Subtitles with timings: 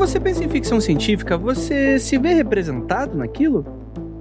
[0.00, 3.66] você pensa em ficção científica, você se vê representado naquilo?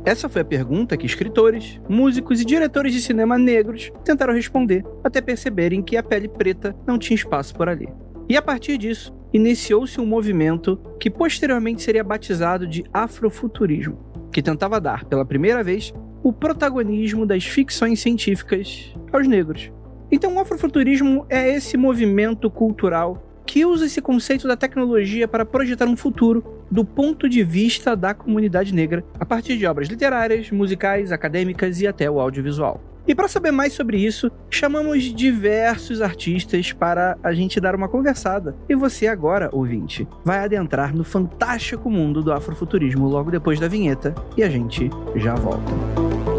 [0.03, 5.21] Essa foi a pergunta que escritores, músicos e diretores de cinema negros tentaram responder, até
[5.21, 7.87] perceberem que a pele preta não tinha espaço por ali.
[8.27, 13.97] E a partir disso, iniciou-se um movimento que posteriormente seria batizado de afrofuturismo,
[14.33, 19.71] que tentava dar, pela primeira vez, o protagonismo das ficções científicas aos negros.
[20.11, 25.87] Então, o afrofuturismo é esse movimento cultural que usa esse conceito da tecnologia para projetar
[25.87, 31.11] um futuro do ponto de vista da comunidade negra, a partir de obras literárias, musicais,
[31.11, 32.79] acadêmicas e até o audiovisual.
[33.07, 38.55] E para saber mais sobre isso, chamamos diversos artistas para a gente dar uma conversada.
[38.69, 44.13] E você agora, ouvinte, vai adentrar no fantástico mundo do afrofuturismo logo depois da vinheta
[44.37, 46.38] e a gente já volta.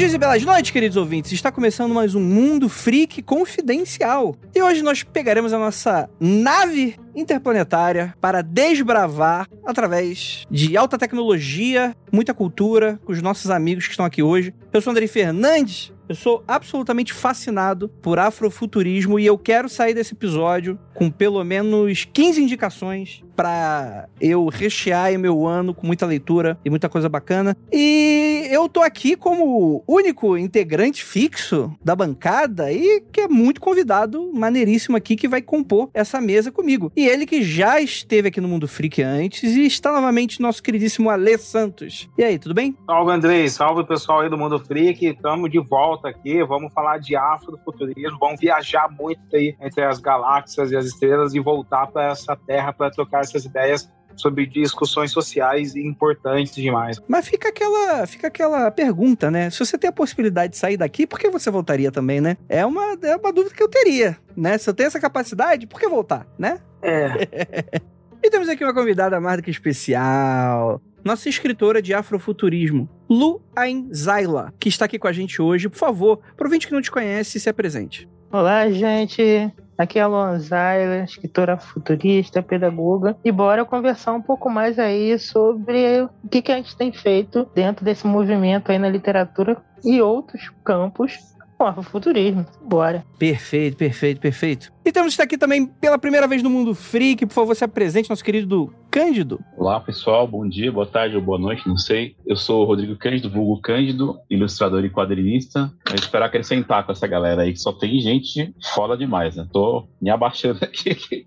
[0.00, 1.30] Longos dias e belas noites, queridos ouvintes.
[1.30, 4.34] Está começando mais um Mundo Freak Confidencial.
[4.54, 12.32] E hoje nós pegaremos a nossa nave interplanetária para desbravar através de alta tecnologia, muita
[12.32, 14.54] cultura, com os nossos amigos que estão aqui hoje.
[14.72, 15.92] Eu sou Andrei Fernandes.
[16.10, 22.04] Eu sou absolutamente fascinado por afrofuturismo e eu quero sair desse episódio com pelo menos
[22.04, 27.56] 15 indicações para eu rechear meu ano com muita leitura e muita coisa bacana.
[27.72, 34.32] E eu tô aqui como único integrante fixo da bancada e que é muito convidado,
[34.34, 36.92] maneiríssimo aqui, que vai compor essa mesa comigo.
[36.96, 41.08] E ele que já esteve aqui no Mundo Freak antes e está novamente nosso queridíssimo
[41.08, 42.10] Alê Santos.
[42.18, 42.76] E aí, tudo bem?
[42.84, 43.48] Salve, Andrei.
[43.48, 45.06] Salve, pessoal aí do Mundo Freak.
[45.06, 46.42] Estamos de volta aqui.
[46.44, 48.18] Vamos falar de afrofuturismo.
[48.18, 52.72] Vamos viajar muito aí entre as galáxias e as estrelas e voltar para essa terra
[52.72, 57.00] para trocar essas ideias sobre discussões sociais importantes demais.
[57.08, 59.50] Mas fica aquela, fica aquela pergunta, né?
[59.50, 62.36] Se você tem a possibilidade de sair daqui, por que você voltaria também, né?
[62.48, 64.58] É uma, é uma dúvida que eu teria, né?
[64.58, 66.60] Se eu tenho essa capacidade, por que voltar, né?
[66.82, 67.80] É.
[68.22, 70.80] e temos aqui uma convidada mais do que especial.
[71.02, 75.68] Nossa escritora de afrofuturismo, Lu Ain Zaila, que está aqui com a gente hoje.
[75.68, 78.08] Por favor, o que não te conhece, se apresente.
[78.30, 79.50] Olá, gente.
[79.78, 85.18] Aqui é a Luan Zaila, escritora futurista, pedagoga, e bora conversar um pouco mais aí
[85.18, 90.02] sobre o que, que a gente tem feito dentro desse movimento aí na literatura e
[90.02, 91.18] outros campos
[91.60, 92.46] com afrofuturismo.
[92.62, 93.04] Bora.
[93.18, 94.72] Perfeito, perfeito, perfeito.
[94.82, 98.24] E temos aqui também pela primeira vez no Mundo Freak, por favor, se apresente, nosso
[98.24, 99.38] querido Cândido.
[99.58, 102.16] Olá, pessoal, bom dia, boa tarde ou boa noite, não sei.
[102.26, 105.70] Eu sou o Rodrigo Cândido, vulgo Cândido, ilustrador e quadrinista.
[105.86, 109.46] Eu espero acrescentar com essa galera aí, que só tem gente foda demais, né?
[109.52, 111.26] Tô me abaixando aqui.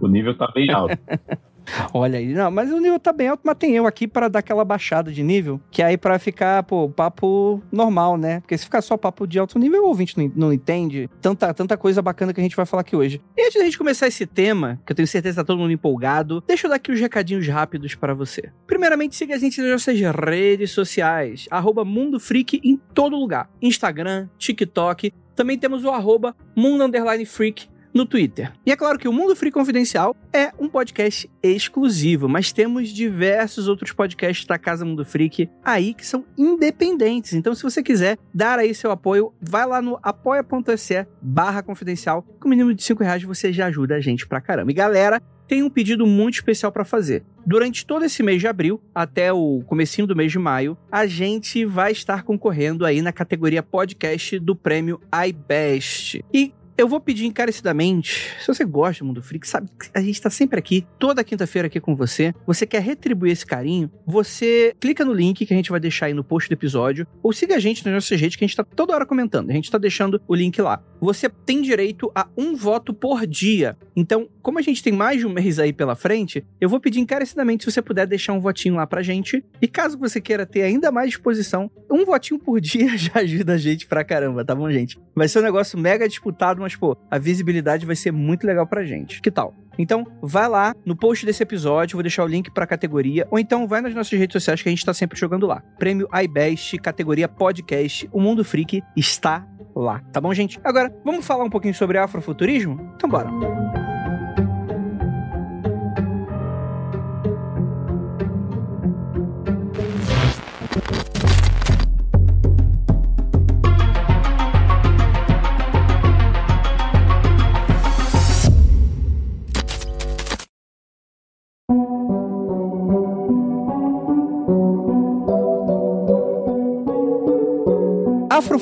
[0.00, 0.96] o nível tá bem alto.
[1.92, 4.40] Olha aí, não, mas o nível tá bem alto, mas tem eu aqui para dar
[4.40, 8.40] aquela baixada de nível, que aí para ficar, pô, papo normal, né?
[8.40, 11.76] Porque se ficar só papo de alto nível, o ouvinte não, não entende tanta, tanta
[11.76, 13.20] coisa bacana que a gente vai falar aqui hoje.
[13.36, 15.72] E antes da gente começar esse tema, que eu tenho certeza que tá todo mundo
[15.72, 18.50] empolgado, deixa eu dar aqui os recadinhos rápidos para você.
[18.66, 23.48] Primeiramente, siga a gente nas nossas redes sociais, arroba Mundo Freak em todo lugar.
[23.60, 26.84] Instagram, TikTok, também temos o arroba Mundo
[27.26, 28.52] Freak no Twitter.
[28.64, 33.68] E é claro que o Mundo Free Confidencial é um podcast exclusivo, mas temos diversos
[33.68, 37.34] outros podcasts da Casa Mundo Freak aí que são independentes.
[37.34, 42.22] Então, se você quiser dar aí seu apoio, vai lá no apoia.se barra confidencial.
[42.40, 44.70] Com o mínimo de 5 reais você já ajuda a gente pra caramba.
[44.70, 47.22] E galera, tem um pedido muito especial para fazer.
[47.44, 51.64] Durante todo esse mês de abril, até o comecinho do mês de maio, a gente
[51.64, 56.24] vai estar concorrendo aí na categoria podcast do prêmio iBest.
[56.32, 60.20] E eu vou pedir encarecidamente, se você gosta do Mundo Freak, sabe que a gente
[60.20, 62.34] tá sempre aqui, toda quinta-feira aqui com você.
[62.44, 63.88] Você quer retribuir esse carinho?
[64.04, 67.32] Você clica no link que a gente vai deixar aí no post do episódio, ou
[67.32, 69.48] siga a gente nas nossas redes que a gente tá toda hora comentando.
[69.50, 70.82] A gente tá deixando o link lá.
[71.00, 73.76] Você tem direito a um voto por dia.
[73.94, 77.00] Então, como a gente tem mais de um mês aí pela frente, eu vou pedir
[77.00, 79.44] encarecidamente se você puder deixar um votinho lá pra gente.
[79.60, 83.58] E caso você queira ter ainda mais disposição, um votinho por dia já ajuda a
[83.58, 84.98] gente pra caramba, tá bom, gente?
[85.14, 88.84] Vai ser um negócio mega disputado, mas, pô, a visibilidade vai ser muito legal pra
[88.84, 89.20] gente.
[89.20, 89.54] Que tal?
[89.78, 93.66] Então, vai lá no post desse episódio, vou deixar o link pra categoria, ou então
[93.66, 95.62] vai nas nossas redes sociais que a gente tá sempre jogando lá.
[95.78, 100.60] Prêmio iBest, categoria podcast, o Mundo Freak está lá, tá bom, gente?
[100.62, 102.92] Agora, vamos falar um pouquinho sobre afrofuturismo?
[102.96, 103.30] Então bora.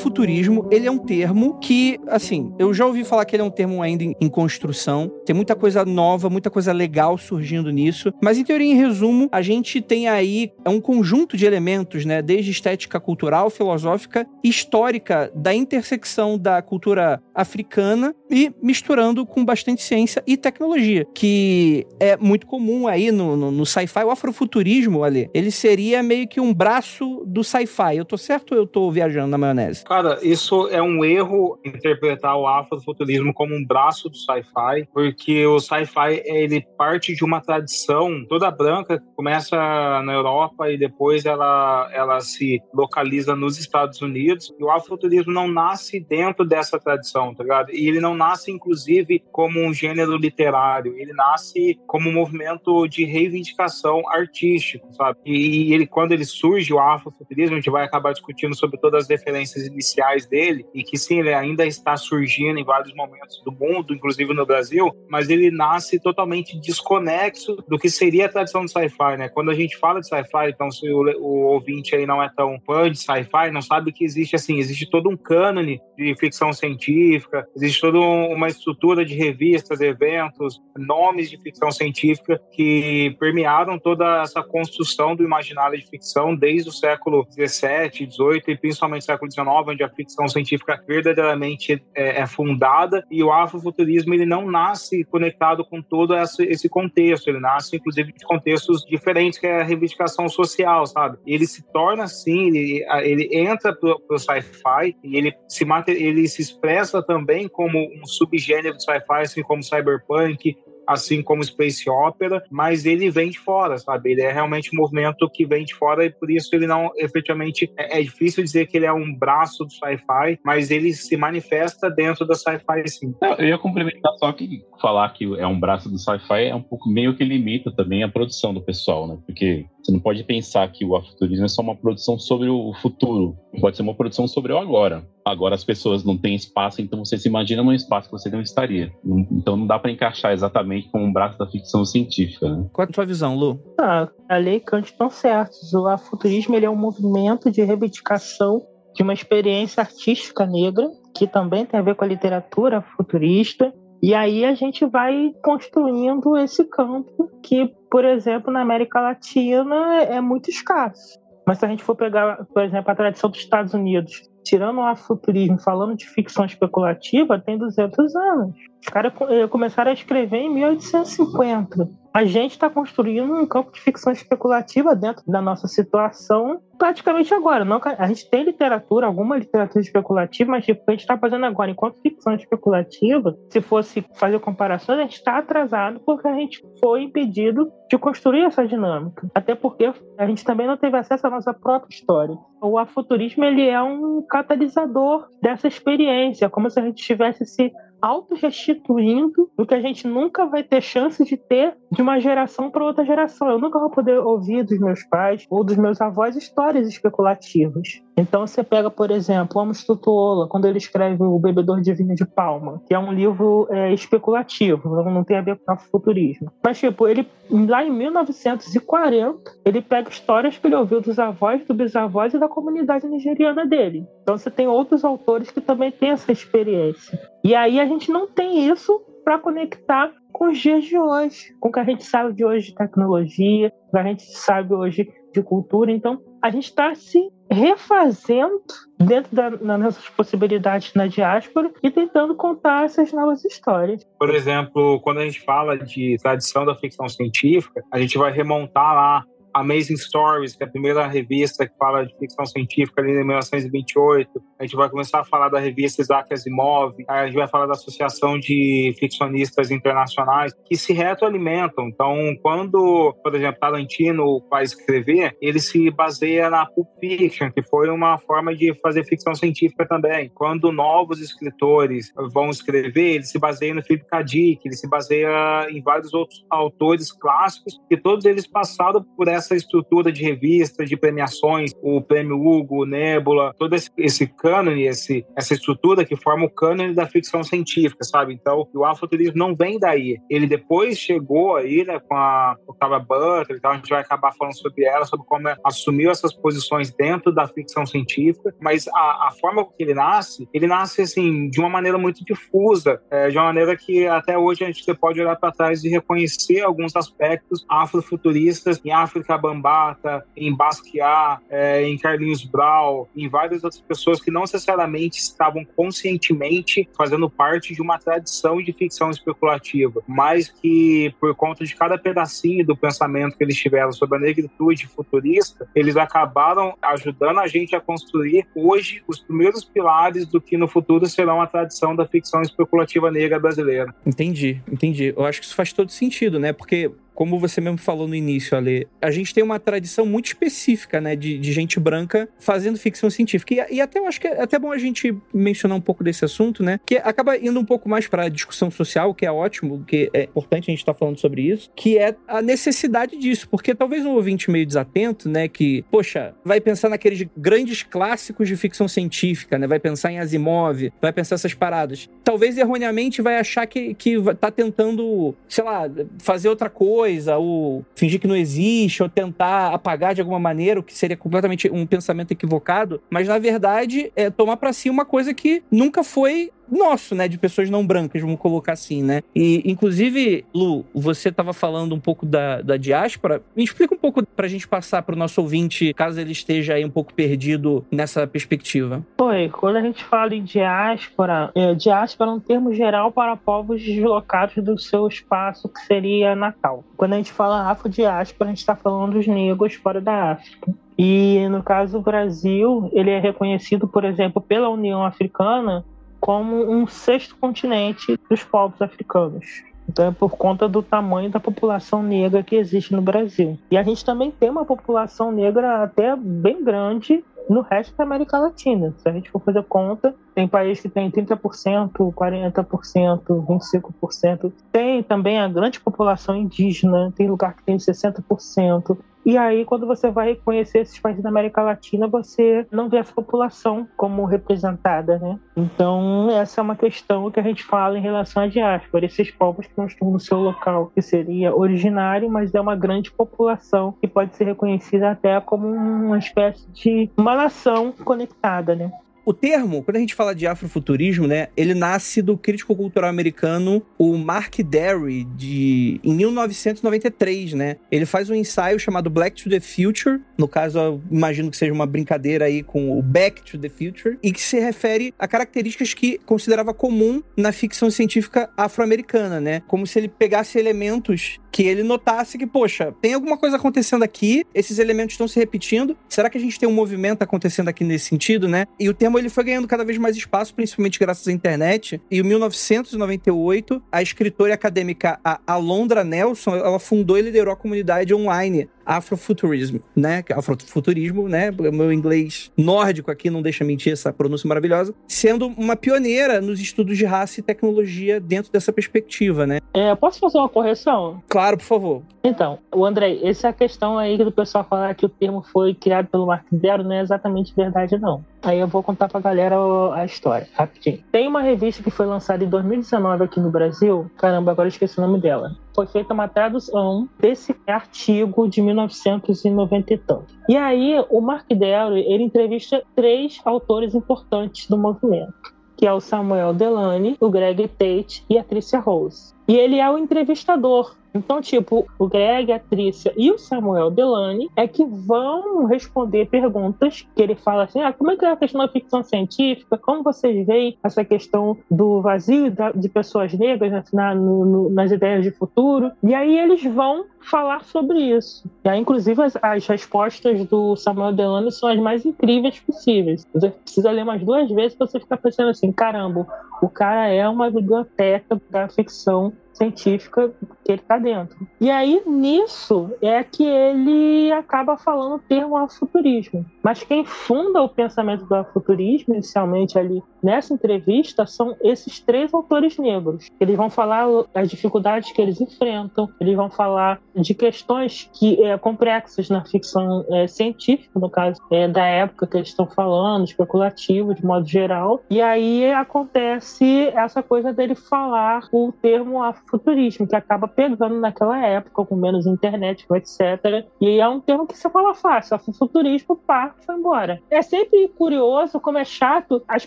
[0.00, 3.50] Afrofuturismo, ele é um termo que, assim, eu já ouvi falar que ele é um
[3.50, 5.12] termo ainda em, em, construção.
[5.26, 8.10] Tem muita coisa nova, muita coisa legal surgindo nisso.
[8.22, 12.22] Mas, em teoria, em resumo, a gente tem aí um conjunto de elementos, né?
[12.22, 20.22] Desde estética cultural, filosófica, histórica, da intersecção da cultura africana e misturando com bastante ciência
[20.26, 24.02] e tecnologia, que é muito comum aí no, no, no sci-fi.
[24.04, 27.96] O afrofuturismo, ali, ele seria meio que um braço do sci-fi.
[27.96, 29.84] Eu tô certo ou eu tô viajando na maionese?
[29.90, 35.58] Cara, isso é um erro interpretar o afrofuturismo como um braço do sci-fi, porque o
[35.58, 41.90] sci-fi ele parte de uma tradição toda branca que começa na Europa e depois ela,
[41.92, 44.54] ela se localiza nos Estados Unidos.
[44.60, 47.72] E o afrofuturismo não nasce dentro dessa tradição, tá ligado?
[47.72, 53.04] E ele não nasce, inclusive, como um gênero literário, ele nasce como um movimento de
[53.04, 55.18] reivindicação artístico, sabe?
[55.26, 59.08] E ele, quando ele surge, o afrofuturismo, a gente vai acabar discutindo sobre todas as
[59.08, 63.94] referências iniciais dele, e que sim, ele ainda está surgindo em vários momentos do mundo,
[63.94, 69.16] inclusive no Brasil, mas ele nasce totalmente desconexo do que seria a tradição do sci-fi,
[69.16, 69.28] né?
[69.30, 72.58] Quando a gente fala de sci-fi, então se o, o, ouvinte aí não é tão
[72.66, 77.46] fã de sci-fi, não sabe que existe assim, existe todo um cânone de ficção científica,
[77.56, 84.42] existe toda uma estrutura de revistas, eventos, nomes de ficção científica que permearam toda essa
[84.42, 89.82] construção do imaginário de ficção desde o século 17, 18 e principalmente século 19 onde
[89.82, 95.80] a ficção científica verdadeiramente é, é fundada, e o afrofuturismo ele não nasce conectado com
[95.80, 101.18] todo esse contexto, ele nasce inclusive de contextos diferentes, que é a reivindicação social, sabe?
[101.26, 106.42] Ele se torna assim, ele, ele entra pro, pro sci-fi e ele se, ele se
[106.42, 110.56] expressa também como um subgênero de sci-fi, assim como cyberpunk,
[110.90, 114.10] assim como Space Opera, mas ele vem de fora, sabe?
[114.10, 117.72] Ele é realmente um movimento que vem de fora e por isso ele não, efetivamente,
[117.78, 121.88] é, é difícil dizer que ele é um braço do sci-fi, mas ele se manifesta
[121.88, 123.14] dentro da sci-fi, sim.
[123.38, 126.88] Eu ia complementar só que falar que é um braço do sci-fi é um pouco
[126.88, 129.18] meio que limita também a produção do pessoal, né?
[129.24, 133.36] Porque você não pode pensar que o afuturismo é só uma produção sobre o futuro.
[133.60, 135.06] Pode ser uma produção sobre o agora.
[135.30, 138.40] Agora as pessoas não têm espaço, então você se imagina num espaço que você não
[138.40, 138.92] estaria.
[139.30, 142.48] Então não dá para encaixar exatamente como um braço da ficção científica.
[142.48, 142.68] Né?
[142.72, 143.60] Qual é a tua visão, Lu?
[143.80, 145.72] Ah, a lei e Kant estão certos.
[145.72, 148.60] O afuturismo ele é um movimento de reivindicação
[148.94, 153.72] de uma experiência artística negra que também tem a ver com a literatura futurista
[154.02, 160.20] e aí a gente vai construindo esse campo que, por exemplo, na América Latina é
[160.20, 161.18] muito escasso.
[161.46, 164.86] Mas se a gente for pegar, por exemplo, a tradição dos Estados Unidos, tirando o
[164.86, 168.54] afuturismo, falando de ficção especulativa, tem 200 anos.
[168.80, 171.88] Os caras eh, começaram a escrever em 1850.
[172.12, 177.64] A gente está construindo um campo de ficção especulativa dentro da nossa situação praticamente agora.
[177.64, 181.70] Não, a gente tem literatura, alguma literatura especulativa, mas tipo, a gente está fazendo agora,
[181.70, 187.02] enquanto ficção especulativa, se fosse fazer comparações, a gente está atrasado porque a gente foi
[187.02, 189.30] impedido de construir essa dinâmica.
[189.34, 192.36] Até porque a gente também não teve acesso à nossa própria história.
[192.62, 199.50] O afuturismo ele é um catalisador dessa experiência, como se a gente estivesse se auto-restituindo
[199.56, 203.04] o que a gente nunca vai ter chance de ter de uma geração para outra
[203.04, 203.48] geração.
[203.48, 208.02] Eu nunca vou poder ouvir dos meus pais ou dos meus avós histórias especulativas.
[208.20, 212.14] Então você pega, por exemplo, o Amos Tutuola, quando ele escreve O Bebedor de Vinho
[212.14, 216.52] de Palma, que é um livro é, especulativo, não tem a ver com futurismo.
[216.62, 221.76] Mas, tipo, ele lá em 1940, ele pega histórias que ele ouviu dos avós, dos
[221.76, 224.06] bisavós e da comunidade nigeriana dele.
[224.22, 227.18] Então você tem outros autores que também têm essa experiência.
[227.42, 231.68] E aí a gente não tem isso para conectar com os dias de hoje, com
[231.68, 235.08] o que a gente sabe de hoje de tecnologia, o que a gente sabe hoje
[235.32, 235.90] de cultura.
[235.90, 238.62] Então, a gente está se refazendo
[238.98, 244.04] dentro da, das nossas possibilidades na diáspora e tentando contar essas novas histórias.
[244.18, 248.94] Por exemplo, quando a gente fala de tradição da ficção científica, a gente vai remontar
[248.94, 253.24] lá Amazing Stories, que é a primeira revista que fala de ficção científica ali em
[253.24, 254.30] 1928.
[254.58, 256.94] A gente vai começar a falar da revista Isaac Asimov.
[257.08, 261.88] A gente vai falar da Associação de Ficcionistas Internacionais que se retroalimentam.
[261.88, 267.88] Então, quando, por exemplo, Tarantino vai escrever, ele se baseia na Pulp Fiction, que foi
[267.88, 270.30] uma forma de fazer ficção científica também.
[270.34, 274.22] Quando novos escritores vão escrever, ele se baseia no Philip K.
[274.22, 279.39] Dick, ele se baseia em vários outros autores clássicos, e todos eles passaram por essa
[279.40, 284.84] essa estrutura de revistas, de premiações, o Prêmio Hugo, o Nebula, todo esse, esse cânone,
[284.84, 288.34] esse, essa estrutura que forma o cânone da ficção científica, sabe?
[288.34, 290.18] Então, o afrofuturismo não vem daí.
[290.30, 294.56] Ele depois chegou aí, né, com a Octavia Butler, então a gente vai acabar falando
[294.56, 299.64] sobre ela, sobre como assumiu essas posições dentro da ficção científica, mas a, a forma
[299.64, 303.76] que ele nasce, ele nasce, assim, de uma maneira muito difusa, é, de uma maneira
[303.76, 308.90] que até hoje a gente pode olhar para trás e reconhecer alguns aspectos afrofuturistas em
[308.90, 315.18] África Bambata, em Basquiat, é, em Carlinhos Brau, em várias outras pessoas que não necessariamente
[315.18, 321.74] estavam conscientemente fazendo parte de uma tradição de ficção especulativa, mas que, por conta de
[321.74, 327.46] cada pedacinho do pensamento que eles tiveram sobre a negritude futurista, eles acabaram ajudando a
[327.46, 332.06] gente a construir hoje os primeiros pilares do que no futuro serão a tradição da
[332.06, 333.94] ficção especulativa negra brasileira.
[334.06, 335.14] Entendi, entendi.
[335.16, 336.52] Eu acho que isso faz todo sentido, né?
[336.52, 341.00] Porque como você mesmo falou no início, Ale, a gente tem uma tradição muito específica,
[341.00, 343.54] né, de, de gente branca fazendo ficção científica.
[343.54, 346.24] E, e, até eu acho que é até bom a gente mencionar um pouco desse
[346.24, 349.84] assunto, né, que acaba indo um pouco mais para a discussão social, que é ótimo,
[349.84, 353.48] que é importante a gente estar tá falando sobre isso, que é a necessidade disso,
[353.48, 358.56] porque talvez um ouvinte meio desatento, né, que, poxa, vai pensar naqueles grandes clássicos de
[358.56, 362.08] ficção científica, né, vai pensar em Asimov, vai pensar essas paradas.
[362.24, 367.84] Talvez erroneamente vai achar que, que tá tentando, sei lá, fazer outra coisa, coisa, ou
[367.94, 371.86] fingir que não existe, ou tentar apagar de alguma maneira, o que seria completamente um
[371.86, 377.14] pensamento equivocado, mas na verdade é tomar para si uma coisa que nunca foi nosso,
[377.14, 377.28] né?
[377.28, 379.22] De pessoas não brancas, vamos colocar assim, né?
[379.34, 383.42] E, inclusive, Lu, você estava falando um pouco da, da diáspora.
[383.54, 386.90] Me explica um pouco pra gente passar pro nosso ouvinte, caso ele esteja aí um
[386.90, 389.04] pouco perdido nessa perspectiva.
[389.18, 393.82] Oi, quando a gente fala em diáspora, é, diáspora é um termo geral para povos
[393.82, 396.84] deslocados do seu espaço, que seria Natal.
[396.96, 400.72] Quando a gente fala afrodiáspora, a gente está falando dos negros fora da África.
[400.98, 405.84] E no caso do Brasil, ele é reconhecido, por exemplo, pela União Africana
[406.20, 409.64] como um sexto continente dos povos africanos.
[409.88, 413.58] Então é por conta do tamanho da população negra que existe no Brasil.
[413.70, 418.38] E a gente também tem uma população negra até bem grande no resto da América
[418.38, 418.94] Latina.
[418.98, 424.52] Se a gente for fazer conta, tem país que tem 30%, 40%, 25%.
[424.70, 428.96] Tem também a grande população indígena, tem lugar que tem 60%.
[429.24, 433.12] E aí, quando você vai conhecer esses países da América Latina, você não vê essa
[433.12, 435.38] população como representada, né?
[435.56, 439.04] Então, essa é uma questão que a gente fala em relação à diáspora.
[439.04, 443.10] Esses povos que não estão no seu local, que seria originário, mas é uma grande
[443.10, 448.90] população que pode ser reconhecida até como uma espécie de uma nação conectada, né?
[449.24, 453.82] O termo, quando a gente fala de afrofuturismo, né, ele nasce do crítico cultural americano,
[453.98, 457.76] o Mark Derry, de, em 1993, né?
[457.90, 461.72] Ele faz um ensaio chamado Black to the Future, no caso, eu imagino que seja
[461.72, 465.94] uma brincadeira aí com o Back to the Future, e que se refere a características
[465.94, 469.62] que considerava comum na ficção científica afro-americana, né?
[469.66, 474.44] Como se ele pegasse elementos que ele notasse que, poxa, tem alguma coisa acontecendo aqui,
[474.54, 478.06] esses elementos estão se repetindo, será que a gente tem um movimento acontecendo aqui nesse
[478.06, 478.66] sentido, né?
[478.78, 482.00] E o termo ele foi ganhando cada vez mais espaço, principalmente graças à internet.
[482.10, 488.68] E em 1998, a escritora acadêmica Alondra Nelson, ela fundou e liderou a comunidade online
[488.90, 490.24] afrofuturismo, né?
[490.34, 491.50] Afrofuturismo, né?
[491.50, 496.60] O meu inglês nórdico aqui não deixa mentir essa pronúncia maravilhosa, sendo uma pioneira nos
[496.60, 499.60] estudos de raça e tecnologia dentro dessa perspectiva, né?
[499.72, 501.22] É, posso fazer uma correção?
[501.28, 502.02] Claro, por favor.
[502.24, 505.72] Então, o André, essa é a questão aí do pessoal falar que o termo foi
[505.72, 508.24] criado pelo Mark Zero, não é exatamente verdade, não.
[508.42, 509.56] Aí eu vou contar pra galera
[509.94, 511.02] a história, rapidinho.
[511.12, 514.10] Tem uma revista que foi lançada em 2019 aqui no Brasil.
[514.16, 515.56] Caramba, agora eu esqueci o nome dela.
[515.74, 520.34] Foi feita uma tradução desse artigo de 1990 e tanto.
[520.48, 525.98] E aí, o Mark Derry, ele entrevista três autores importantes do movimento que é o
[525.98, 529.32] Samuel Delany, o Greg Tate e a Tricia Rose.
[529.48, 534.48] E ele é o entrevistador então, tipo, o Greg, a Trícia e o Samuel Delany
[534.56, 538.36] é que vão responder perguntas que ele fala assim: ah, como é que é a
[538.36, 539.76] questão da ficção científica?
[539.76, 545.24] Como vocês veem essa questão do vazio de pessoas negras na, no, no, nas ideias
[545.24, 545.90] de futuro?
[546.02, 548.48] E aí eles vão falar sobre isso.
[548.64, 553.26] E aí, inclusive, as, as, respostas do Samuel Delany são as mais incríveis possíveis.
[553.32, 556.26] Você precisa ler umas duas vezes para você ficar pensando assim: caramba,
[556.62, 560.32] o cara é uma biblioteca da ficção científica
[560.64, 561.46] que ele está dentro.
[561.60, 566.46] E aí, nisso, é que ele acaba falando o termo afuturismo.
[566.62, 572.78] Mas quem funda o pensamento do afuturismo, inicialmente ali nessa entrevista, são esses três autores
[572.78, 573.28] negros.
[573.38, 578.56] Eles vão falar as dificuldades que eles enfrentam, eles vão falar de questões que é,
[578.58, 584.14] complexas na ficção é, científica, no caso é, da época que eles estão falando, especulativo
[584.14, 585.02] de modo geral.
[585.10, 591.84] E aí acontece essa coisa dele falar o termo afuturismo, que acaba pegando naquela época,
[591.84, 593.66] com menos internet, etc.
[593.80, 597.20] E aí é um termo que você fala fácil, afuturismo, pá, foi embora.
[597.30, 599.66] É sempre curioso como é chato as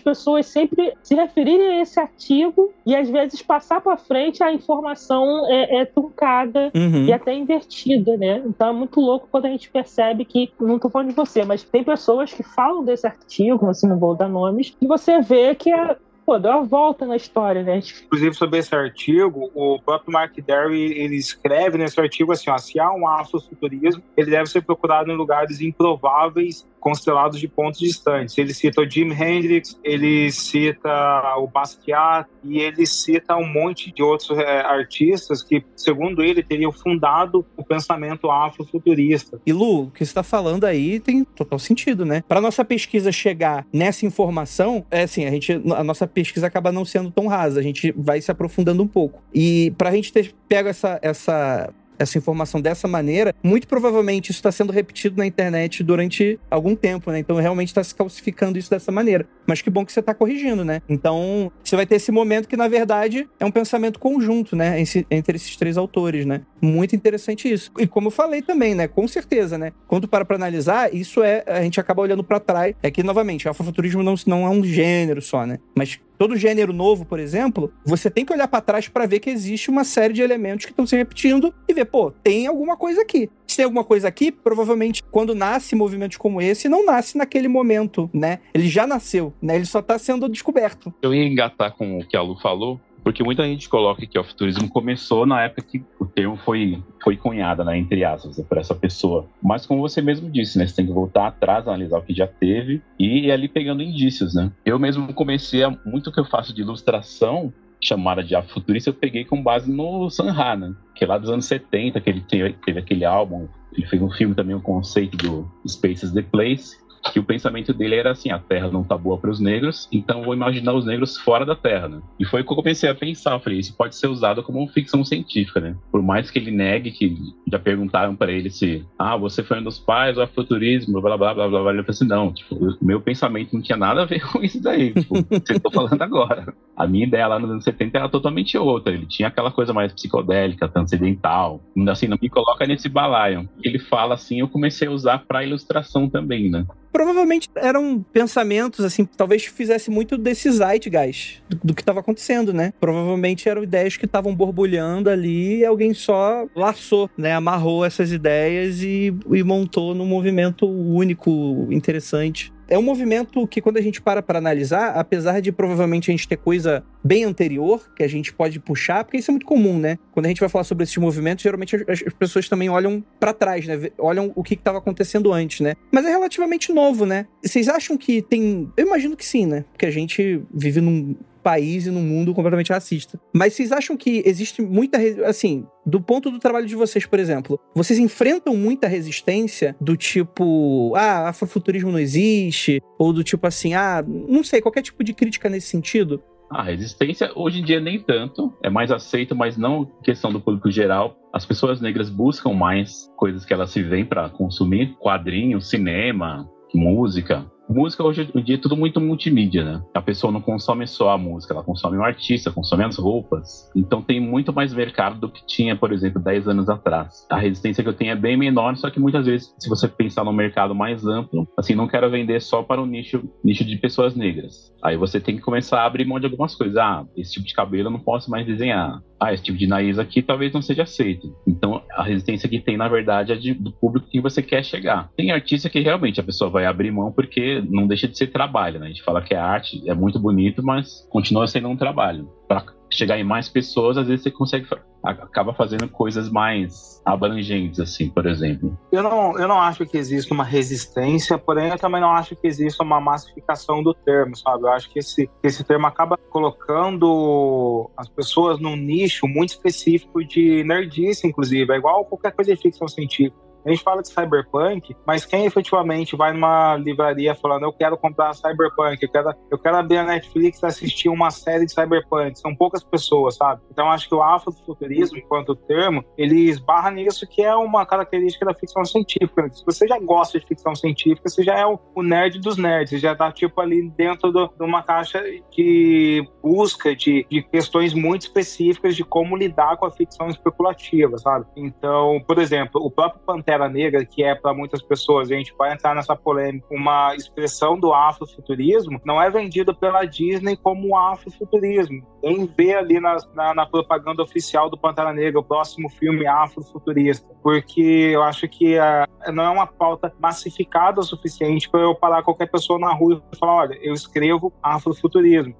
[0.00, 5.46] pessoas sempre se referirem a esse artigo e às vezes passar para frente a informação
[5.50, 7.04] é, é truncada uhum.
[7.04, 8.42] e até invertida, né?
[8.46, 11.62] Então é muito louco quando a gente percebe que, não tô falando de você, mas
[11.62, 15.72] tem pessoas que falam desse artigo, assim, não vou dar nomes, e você vê que
[15.72, 17.80] é pô, deu uma volta na história, né?
[18.06, 22.80] Inclusive, sobre esse artigo, o próprio Mark Derry, ele escreve nesse artigo assim, ó, se
[22.80, 28.36] há um afrofuturismo, ele deve ser procurado em lugares improváveis constelados de pontos distantes.
[28.36, 30.90] Ele cita o Jim Hendrix, ele cita
[31.38, 36.70] o Basquiat e ele cita um monte de outros é, artistas que, segundo ele, teriam
[36.70, 39.40] fundado o pensamento afrofuturista.
[39.46, 42.22] E Lu, o que você está falando aí tem total sentido, né?
[42.28, 46.84] Para nossa pesquisa chegar nessa informação, é assim, a gente, a nossa pesquisa acaba não
[46.84, 49.22] sendo tão rasa, a gente vai se aprofundando um pouco.
[49.32, 54.38] E para a gente ter pego essa, essa essa informação dessa maneira, muito provavelmente isso
[54.38, 57.18] está sendo repetido na internet durante algum tempo, né?
[57.18, 59.26] Então realmente está se calcificando isso dessa maneira.
[59.46, 60.82] Mas que bom que você está corrigindo, né?
[60.88, 64.82] Então você vai ter esse momento que, na verdade, é um pensamento conjunto, né?
[65.10, 66.42] Entre esses três autores, né?
[66.60, 67.70] Muito interessante isso.
[67.78, 68.88] E como eu falei também, né?
[68.88, 69.72] Com certeza, né?
[69.86, 71.44] Quando para para analisar, isso é.
[71.46, 72.74] A gente acaba olhando para trás.
[72.82, 75.58] É que, novamente, afrofuturismo não, não é um gênero só, né?
[75.74, 79.30] Mas todo gênero novo, por exemplo, você tem que olhar para trás para ver que
[79.30, 83.02] existe uma série de elementos que estão se repetindo e ver, pô, tem alguma coisa
[83.02, 83.28] aqui.
[83.46, 88.10] Se tem alguma coisa aqui, provavelmente quando nasce movimentos como esse, não nasce naquele momento,
[88.12, 88.40] né?
[88.52, 89.56] Ele já nasceu, né?
[89.56, 90.92] Ele só está sendo descoberto.
[91.02, 94.24] Eu ia engatar com o que a Lu falou, porque muita gente coloca que o
[94.24, 98.74] futurismo começou na época que o termo foi, foi cunhado, né, entre aspas, por essa
[98.74, 99.26] pessoa.
[99.42, 102.26] Mas como você mesmo disse, né, você tem que voltar atrás, analisar o que já
[102.26, 104.50] teve e ir ali pegando indícios, né?
[104.64, 107.52] Eu mesmo comecei a, muito que eu faço de ilustração,
[107.86, 110.74] chamada de Afrofuturista, eu peguei com base no Sanha, né?
[110.94, 114.10] Que é lá dos anos 70, que ele teve, teve aquele álbum, ele fez um
[114.10, 116.76] filme também, o um conceito do Spaces the Place,
[117.12, 120.22] que o pensamento dele era assim: a Terra não tá boa para os negros, então
[120.22, 122.00] vou imaginar os negros fora da Terra, né?
[122.18, 125.60] E foi que eu comecei a pensar, falei, isso pode ser usado como ficção científica,
[125.60, 125.76] né?
[125.90, 127.16] Por mais que ele negue, que
[127.50, 131.34] já perguntaram para ele se, ah, você foi um dos pais do futurismo, blá blá
[131.34, 134.20] blá blá blá, ele falou assim, não, tipo, meu pensamento não tinha nada a ver
[134.30, 136.54] com isso daí, tipo, você tá falando agora.
[136.76, 139.92] A minha ideia lá nos anos 70 era totalmente outra, ele tinha aquela coisa mais
[139.92, 143.48] psicodélica, transcendental, assim, não me coloca nesse balaio.
[143.62, 146.66] Ele fala assim, eu comecei a usar para ilustração também, né?
[146.94, 152.72] Provavelmente eram pensamentos, assim, talvez fizesse muito desse zeitgeist do, do que estava acontecendo, né?
[152.78, 157.32] Provavelmente eram ideias que estavam borbulhando ali e alguém só laçou, né?
[157.32, 163.76] Amarrou essas ideias e, e montou num movimento único, interessante é um movimento que, quando
[163.76, 168.02] a gente para para analisar, apesar de provavelmente a gente ter coisa bem anterior que
[168.02, 169.98] a gente pode puxar, porque isso é muito comum, né?
[170.14, 173.32] Quando a gente vai falar sobre esses movimentos, geralmente as, as pessoas também olham para
[173.32, 173.90] trás, né?
[173.98, 175.74] Olham o que estava acontecendo antes, né?
[175.90, 177.26] Mas é relativamente novo, né?
[177.44, 178.70] Vocês acham que tem.
[178.76, 179.64] Eu imagino que sim, né?
[179.72, 183.20] Porque a gente vive num país e num mundo completamente racista.
[183.32, 184.98] Mas vocês acham que existe muita.
[185.26, 190.94] Assim, do ponto do trabalho de vocês, por exemplo, vocês enfrentam muita resistência do tipo,
[190.96, 195.50] ah, afrofuturismo não existe, ou do tipo assim, ah, não sei, qualquer tipo de crítica
[195.50, 196.22] nesse sentido?
[196.54, 200.70] A resistência hoje em dia nem tanto, é mais aceito, mas não questão do público
[200.70, 201.16] geral.
[201.32, 207.44] As pessoas negras buscam mais coisas que elas se veem para consumir, quadrinhos, cinema, música.
[207.68, 209.82] Música hoje em dia é tudo muito multimídia, né?
[209.94, 213.70] A pessoa não consome só a música, ela consome o artista, consome as roupas.
[213.74, 217.26] Então tem muito mais mercado do que tinha, por exemplo, 10 anos atrás.
[217.30, 220.24] A resistência que eu tenho é bem menor, só que muitas vezes, se você pensar
[220.24, 224.14] no mercado mais amplo, assim, não quero vender só para o nicho, nicho de pessoas
[224.14, 224.72] negras.
[224.82, 226.76] Aí você tem que começar a abrir mão de algumas coisas.
[226.76, 229.00] Ah, esse tipo de cabelo eu não posso mais desenhar.
[229.24, 231.34] Ah, esse tipo de nariz aqui talvez não seja aceito.
[231.46, 235.10] Então a resistência que tem, na verdade, é de, do público que você quer chegar.
[235.16, 238.78] Tem artista que realmente a pessoa vai abrir mão porque não deixa de ser trabalho,
[238.78, 238.86] né?
[238.86, 242.28] A gente fala que a arte é muito bonito, mas continua sendo um trabalho.
[242.46, 244.66] Para chegar em mais pessoas, às vezes você consegue
[245.04, 248.76] acaba fazendo coisas mais abrangentes, assim, por exemplo.
[248.90, 252.46] Eu não, eu não acho que exista uma resistência, porém eu também não acho que
[252.46, 254.62] exista uma massificação do termo, sabe?
[254.62, 260.64] Eu acho que esse, esse termo acaba colocando as pessoas num nicho muito específico de
[260.64, 261.70] nerdice, inclusive.
[261.70, 263.43] É igual qualquer coisa de ficção científica.
[263.64, 268.34] A gente fala de cyberpunk, mas quem efetivamente vai numa livraria falando eu quero comprar
[268.34, 272.54] cyberpunk, eu quero, eu quero abrir a Netflix e assistir uma série de cyberpunk, são
[272.54, 273.62] poucas pessoas, sabe?
[273.70, 278.54] Então acho que o afrofuturismo, enquanto termo, ele esbarra nisso que é uma característica da
[278.54, 279.48] ficção científica.
[279.52, 282.98] Se você já gosta de ficção científica, você já é o, nerd dos nerds, você
[282.98, 288.22] já tá tipo ali dentro do, de uma caixa de busca de, de questões muito
[288.22, 291.46] específicas de como lidar com a ficção especulativa, sabe?
[291.56, 295.54] Então, por exemplo, o próprio Pantera Pantera Negra, que é para muitas pessoas, a gente
[295.56, 302.04] vai entrar nessa polêmica, uma expressão do afrofuturismo, não é vendido pela Disney como afrofuturismo.
[302.20, 307.28] Quem vê ali na, na, na, propaganda oficial do Pantera Negra, o próximo filme afrofuturista,
[307.42, 312.22] porque eu acho que uh, não é uma pauta massificada o suficiente para eu parar
[312.22, 315.54] qualquer pessoa na rua e falar: olha, eu escrevo afrofuturismo.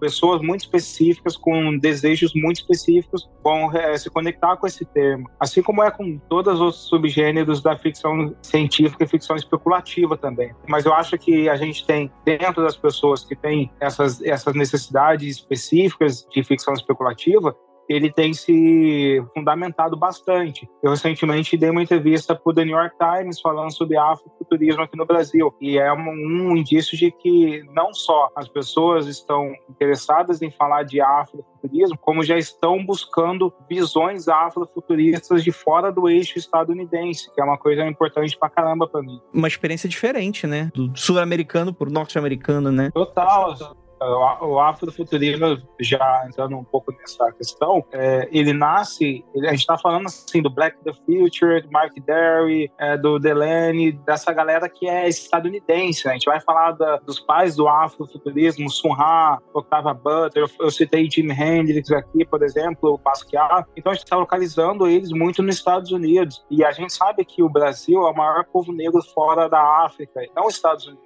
[0.00, 5.28] Pessoas muito específicas, com desejos muito específicos, vão uh, se conectar com esse termo.
[5.38, 10.16] Assim como é com todos os outros subgêneros gêneros da ficção científica e ficção especulativa
[10.16, 10.52] também.
[10.68, 15.36] Mas eu acho que a gente tem, dentro das pessoas que têm essas, essas necessidades
[15.36, 17.54] específicas de ficção especulativa,
[17.88, 20.68] ele tem se fundamentado bastante.
[20.82, 24.96] Eu recentemente dei uma entrevista para o The New York Times falando sobre afrofuturismo aqui
[24.96, 30.42] no Brasil e é um, um, indício de que não só as pessoas estão interessadas
[30.42, 37.32] em falar de afrofuturismo, como já estão buscando visões afrofuturistas de fora do eixo estadunidense,
[37.34, 39.20] que é uma coisa importante pra caramba para mim.
[39.32, 40.70] Uma experiência diferente, né?
[40.74, 42.90] Do sul-americano pro norte-americano, né?
[42.92, 43.56] Total
[44.00, 50.06] o afrofuturismo, já entrando um pouco nessa questão, é, ele nasce, a gente está falando
[50.06, 55.08] assim do Black the Future, do Mark Derry, é, do Delaney, dessa galera que é
[55.08, 56.06] estadunidense.
[56.06, 56.12] Né?
[56.12, 60.70] A gente vai falar da, dos pais do afrofuturismo, Sun Ra, Octavia Butler, eu, eu
[60.70, 63.66] citei Jimi Hendrix aqui, por exemplo, o Basquiat.
[63.76, 66.44] Então a gente está localizando eles muito nos Estados Unidos.
[66.50, 70.20] E a gente sabe que o Brasil é o maior povo negro fora da África,
[70.34, 71.05] não os Estados Unidos.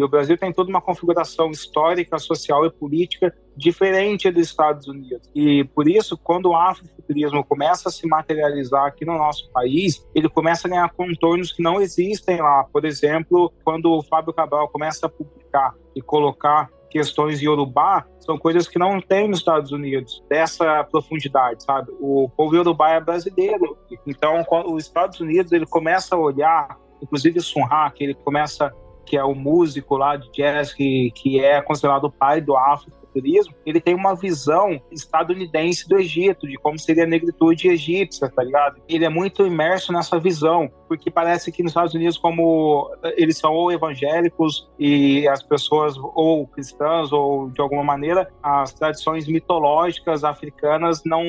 [0.00, 5.30] E o Brasil tem toda uma configuração histórica, social e política diferente dos Estados Unidos.
[5.34, 10.26] E por isso, quando o afrofuturismo começa a se materializar aqui no nosso país, ele
[10.26, 12.64] começa a ganhar contornos que não existem lá.
[12.72, 18.66] Por exemplo, quando o Fábio Cabral começa a publicar e colocar questões Yorubá são coisas
[18.66, 21.92] que não tem nos Estados Unidos, dessa profundidade, sabe?
[22.00, 23.76] O povo Yorubá é brasileiro.
[24.06, 28.72] Então, os Estados Unidos, ele começa a olhar, inclusive o Sun Ra, que ele começa
[29.04, 33.54] que é o músico lá de jazz que, que é considerado o pai do afrofuturismo,
[33.66, 38.80] ele tem uma visão estadunidense do Egito, de como seria a negritude egípcia, tá ligado?
[38.88, 43.52] Ele é muito imerso nessa visão, porque parece que nos Estados Unidos, como eles são
[43.52, 51.02] ou evangélicos e as pessoas ou cristãs ou de alguma maneira as tradições mitológicas africanas
[51.04, 51.22] não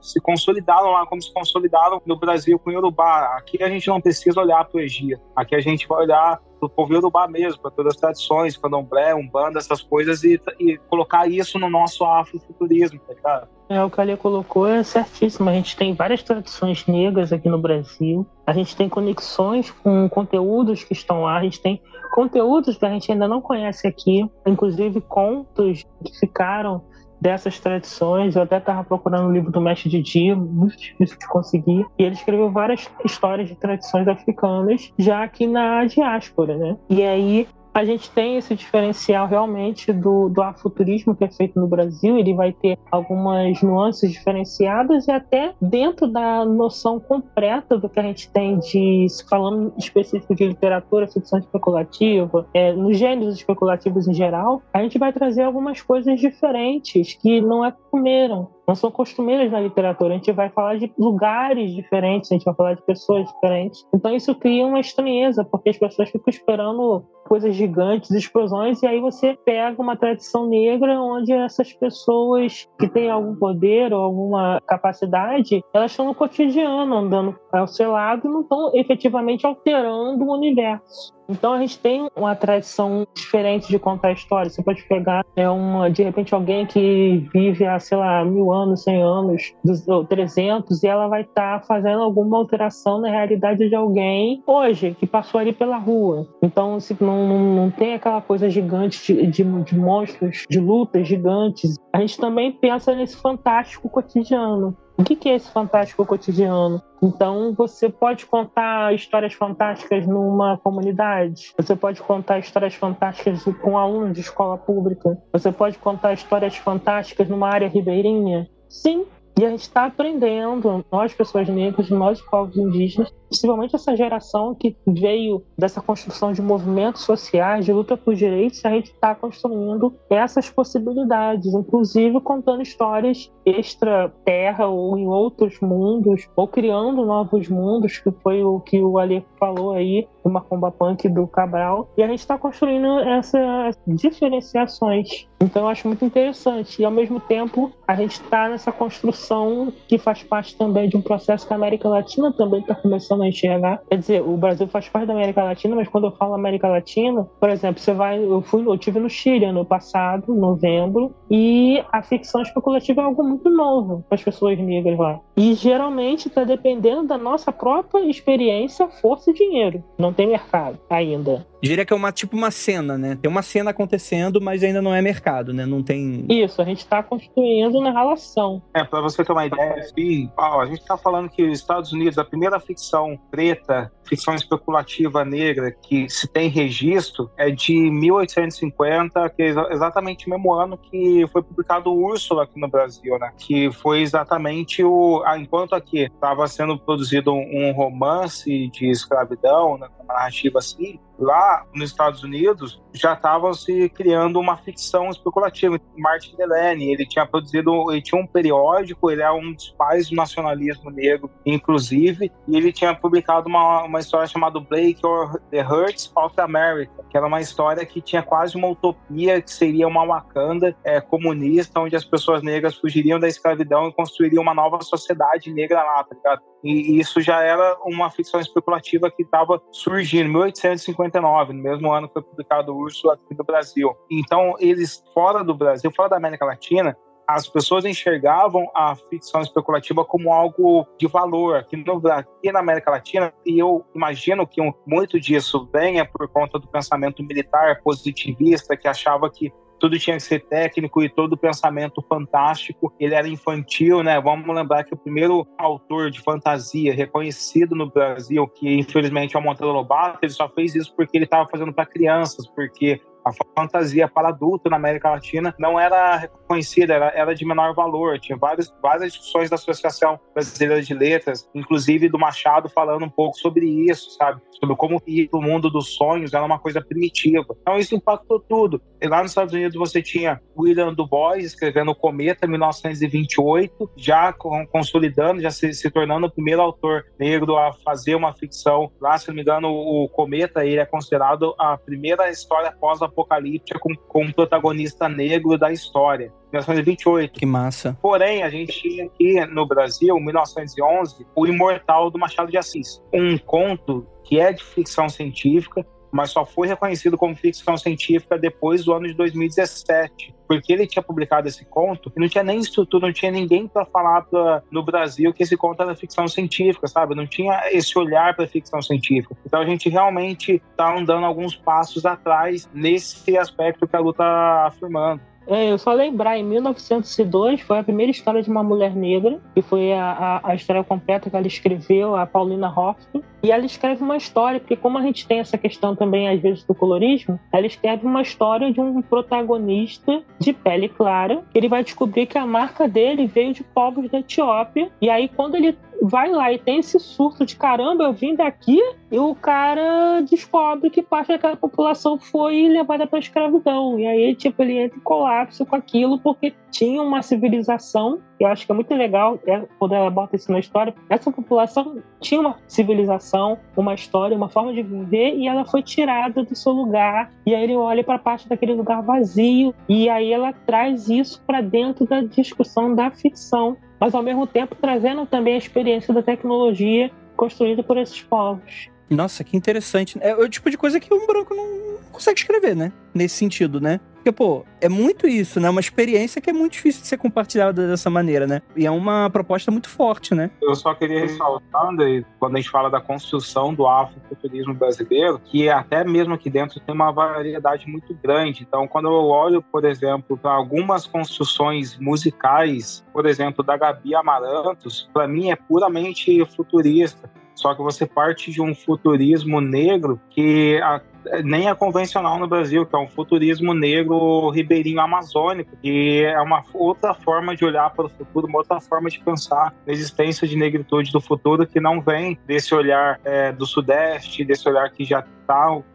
[0.00, 3.36] se consolidaram lá como se consolidaram no Brasil com o Yorubá.
[3.36, 6.70] Aqui a gente não precisa olhar para o Egito, aqui a gente vai olhar do
[6.70, 11.58] povo Yorubá mesmo, para todas as tradições, candomblé, umbanda, essas coisas, e, e colocar isso
[11.58, 13.48] no nosso afrofuturismo, tá ligado?
[13.68, 15.48] É, o que a colocou é certíssimo.
[15.48, 18.26] A gente tem várias tradições negras aqui no Brasil.
[18.46, 21.38] A gente tem conexões com conteúdos que estão lá.
[21.38, 21.80] A gente tem
[22.12, 26.82] conteúdos que a gente ainda não conhece aqui, inclusive contos que ficaram
[27.24, 28.36] dessas tradições.
[28.36, 31.86] Eu até estava procurando o livro do Mestre Didi, muito difícil de conseguir.
[31.98, 36.76] E ele escreveu várias histórias de tradições africanas, já aqui na diáspora, né?
[36.90, 41.66] E aí a gente tem esse diferencial realmente do, do afuturismo que é feito no
[41.66, 42.16] Brasil.
[42.16, 48.02] Ele vai ter algumas nuances diferenciadas e até dentro da noção completa do que a
[48.04, 54.62] gente tem de, falando específico de literatura, ficção especulativa, é, nos gêneros especulativos em geral,
[54.72, 59.60] a gente vai trazer algumas coisas diferentes que não é comeram não são costumeiras na
[59.60, 60.14] literatura.
[60.14, 63.86] A gente vai falar de lugares diferentes, a gente vai falar de pessoas diferentes.
[63.94, 69.00] Então isso cria uma estranheza, porque as pessoas ficam esperando coisas gigantes, explosões, e aí
[69.00, 75.62] você pega uma tradição negra onde essas pessoas que têm algum poder ou alguma capacidade,
[75.72, 81.14] elas estão no cotidiano, andando ao seu lado e não estão efetivamente alterando o universo.
[81.28, 84.50] Então a gente tem uma tradição diferente de contar história.
[84.50, 88.82] Você pode pegar é uma, de repente alguém que vive há, sei lá, mil anos,
[88.82, 89.54] cem anos,
[89.86, 94.96] ou 300, e ela vai estar tá fazendo alguma alteração na realidade de alguém hoje,
[94.98, 96.26] que passou ali pela rua.
[96.42, 101.06] Então se não, não, não tem aquela coisa gigante de, de, de monstros, de lutas
[101.06, 101.76] gigantes.
[101.92, 104.76] A gente também pensa nesse fantástico cotidiano.
[104.96, 106.80] O que é esse fantástico cotidiano?
[107.02, 114.14] Então, você pode contar histórias fantásticas numa comunidade, você pode contar histórias fantásticas com alunos
[114.14, 118.48] de escola pública, você pode contar histórias fantásticas numa área ribeirinha.
[118.68, 119.04] Sim,
[119.36, 124.76] e a gente está aprendendo, nós, pessoas negras, nós, povos indígenas, principalmente essa geração que
[124.86, 130.48] veio dessa construção de movimentos sociais, de luta por direitos, a gente está construindo essas
[130.48, 138.42] possibilidades, inclusive contando histórias extra-terra ou em outros mundos, ou criando novos mundos, que foi
[138.44, 142.38] o que o Ale falou aí, do Macumba Punk do Cabral, e a gente está
[142.38, 145.26] construindo essas diferenciações.
[145.40, 146.80] Então eu acho muito interessante.
[146.80, 151.02] E ao mesmo tempo, a gente está nessa construção que faz parte também de um
[151.02, 153.80] processo que a América Latina também está começando a enxergar.
[153.88, 157.26] Quer dizer, o Brasil faz parte da América Latina, mas quando eu falo América Latina,
[157.40, 162.02] por exemplo, você vai, eu fui, eu tive no Chile ano passado, novembro, e a
[162.02, 165.20] ficção especulativa é algo muito novo para as pessoas negras lá.
[165.36, 169.82] E geralmente está dependendo da nossa própria experiência, força e dinheiro.
[169.98, 171.46] Não tem mercado ainda.
[171.64, 173.18] Diria que é uma tipo uma cena, né?
[173.20, 175.64] Tem uma cena acontecendo, mas ainda não é mercado, né?
[175.64, 176.26] Não tem.
[176.28, 178.60] Isso, a gente está construindo na relação.
[178.74, 181.90] É, para você ter uma ideia, assim, ó, a gente está falando que os Estados
[181.90, 189.30] Unidos, a primeira ficção preta, ficção especulativa negra que se tem registro é de 1850,
[189.30, 193.32] que é exatamente o mesmo ano que foi publicado o Úrsula aqui no Brasil, né?
[193.38, 195.24] Que foi exatamente o.
[195.36, 201.90] Enquanto aqui estava sendo produzido um romance de escravidão, né, uma narrativa assim, lá nos
[201.90, 205.78] Estados Unidos já estavam se criando uma ficção especulativa.
[205.96, 210.16] Martin Delany, ele tinha produzido, ele tinha um periódico, ele é um dos pais do
[210.16, 216.12] nacionalismo negro, inclusive, e ele tinha publicado uma, uma história chamada Blake or The Hurts
[216.16, 220.76] of America, que era uma história que tinha quase uma utopia que seria uma Wakanda
[220.84, 225.82] é, comunista, onde as pessoas negras fugiriam da escravidão e construiriam uma nova sociedade negra
[225.82, 226.42] lá, tá ligado?
[226.64, 232.08] E isso já era uma ficção especulativa que estava surgindo em 1859, no mesmo ano
[232.08, 233.94] que foi publicado o Urso aqui no Brasil.
[234.10, 240.04] Então, eles, fora do Brasil, fora da América Latina, as pessoas enxergavam a ficção especulativa
[240.04, 245.18] como algo de valor aqui, no, aqui na América Latina, e eu imagino que muito
[245.18, 250.40] disso venha por conta do pensamento militar positivista, que achava que tudo tinha que ser
[250.46, 252.94] técnico e todo pensamento fantástico.
[252.98, 254.20] Ele era infantil, né?
[254.20, 259.42] Vamos lembrar que o primeiro autor de fantasia reconhecido no Brasil, que infelizmente é o
[259.42, 264.06] Monteiro Lobato, ele só fez isso porque ele estava fazendo para crianças, porque a fantasia
[264.06, 268.18] para adulto na América Latina não era reconhecida, era, era de menor valor.
[268.18, 273.38] Tinha várias, várias discussões da Associação Brasileira de Letras, inclusive do Machado, falando um pouco
[273.38, 274.40] sobre isso, sabe?
[274.60, 275.00] Sobre como
[275.32, 277.56] o mundo dos sonhos era uma coisa primitiva.
[277.60, 278.82] Então isso impactou tudo.
[279.00, 283.90] E lá nos Estados Unidos você tinha William Du Bois escrevendo o Cometa, em 1928,
[283.96, 284.32] já
[284.70, 288.90] consolidando, já se, se tornando o primeiro autor negro a fazer uma ficção.
[289.00, 293.78] Lá, se não me engano, o Cometa ele é considerado a primeira história pós apocalíptica
[293.78, 296.32] com, com um protagonista negro da história.
[296.52, 297.40] 1928.
[297.40, 297.98] Que massa.
[298.00, 303.02] Porém, a gente tinha aqui no Brasil, em 1911, O Imortal do Machado de Assis.
[303.12, 308.84] Um conto que é de ficção científica, mas só foi reconhecido como ficção científica depois
[308.84, 313.08] do ano de 2017, porque ele tinha publicado esse conto e não tinha nem estrutura,
[313.08, 317.16] não tinha ninguém para falar pra, no Brasil que esse conto era ficção científica, sabe?
[317.16, 319.36] Não tinha esse olhar para ficção científica.
[319.44, 324.66] Então a gente realmente está andando alguns passos atrás nesse aspecto que a luta está
[324.68, 325.20] afirmando.
[325.46, 329.62] É, eu só lembrar, em 1902 foi a primeira história de uma mulher negra, que
[329.62, 333.22] foi a, a, a história completa que ela escreveu, a Paulina Hoffman.
[333.42, 336.64] E ela escreve uma história, porque como a gente tem essa questão também, às vezes,
[336.64, 341.42] do colorismo, ela escreve uma história de um protagonista de pele clara.
[341.54, 344.90] Ele vai descobrir que a marca dele veio de povos da Etiópia.
[344.98, 348.78] E aí, quando ele vai lá e tem esse surto de caramba, eu vim daqui,
[349.10, 353.98] e o cara descobre que parte daquela população foi levada para escravidão.
[353.98, 358.66] E aí, tipo, ele entra em colapso com aquilo, porque tinha uma civilização, eu acho
[358.66, 360.94] que é muito legal é, quando ela bota isso na história.
[361.08, 366.42] Essa população tinha uma civilização, uma história, uma forma de viver, e ela foi tirada
[366.42, 367.30] do seu lugar.
[367.46, 371.60] E aí ele olha para parte daquele lugar vazio, e aí ela traz isso para
[371.60, 377.10] dentro da discussão da ficção mas ao mesmo tempo trazendo também a experiência da tecnologia
[377.34, 378.90] construída por esses povos.
[379.08, 380.18] Nossa, que interessante.
[380.20, 382.92] É o tipo de coisa que um branco não consegue escrever, né?
[383.14, 383.98] Nesse sentido, né?
[384.24, 385.68] Porque, pô, é muito isso, né?
[385.68, 388.62] Uma experiência que é muito difícil de ser compartilhada dessa maneira, né?
[388.74, 390.50] E é uma proposta muito forte, né?
[390.62, 395.68] Eu só queria ressaltar, André, quando a gente fala da construção do afrofuturismo brasileiro, que
[395.68, 398.62] até mesmo aqui dentro tem uma variedade muito grande.
[398.66, 405.06] Então, quando eu olho, por exemplo, para algumas construções musicais, por exemplo, da Gabi Amarantos,
[405.12, 407.30] para mim é puramente futurista.
[407.54, 411.00] Só que você parte de um futurismo negro que a,
[411.44, 416.62] nem é convencional no Brasil, que é um futurismo negro ribeirinho amazônico, que é uma
[416.72, 420.56] outra forma de olhar para o futuro, uma outra forma de pensar na existência de
[420.56, 425.24] negritude do futuro que não vem desse olhar é, do Sudeste, desse olhar que já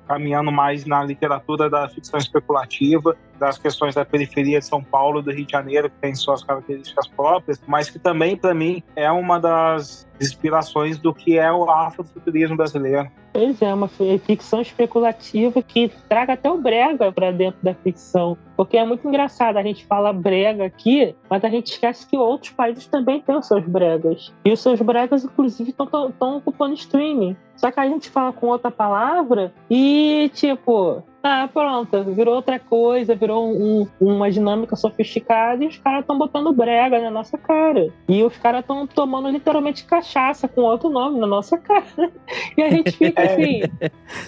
[0.08, 5.32] caminhando mais na literatura da ficção especulativa, das questões da periferia de São Paulo, do
[5.32, 9.40] Rio de Janeiro, que tem suas características próprias, mas que também, para mim, é uma
[9.40, 13.10] das inspirações do que é o afrofuturismo brasileiro.
[13.34, 18.38] Pois é, uma ficção especulativa que traga até o brega para dentro da ficção.
[18.60, 22.52] Porque é muito engraçado, a gente fala brega aqui, mas a gente esquece que outros
[22.52, 24.34] países também têm os seus bregas.
[24.44, 27.38] E os seus bregas, inclusive, estão ocupando streaming.
[27.56, 33.14] Só que a gente fala com outra palavra e, tipo, ah, pronto, virou outra coisa,
[33.14, 37.90] virou um, uma dinâmica sofisticada e os caras estão botando brega na nossa cara.
[38.08, 41.84] E os caras estão tomando literalmente cachaça com outro nome na nossa cara.
[42.58, 43.62] E a gente fica assim.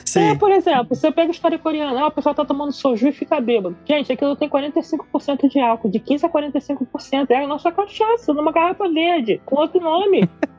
[0.06, 0.20] Sim.
[0.22, 3.40] É, por exemplo, você pega história coreana, ah, o pessoal tá tomando soju e fica
[3.40, 3.76] bêbado.
[3.86, 7.30] Gente, aquilo tem 45% de álcool, de 15% a 45%.
[7.30, 10.30] É a nossa cachaça, numa garrafa verde, com outro nome.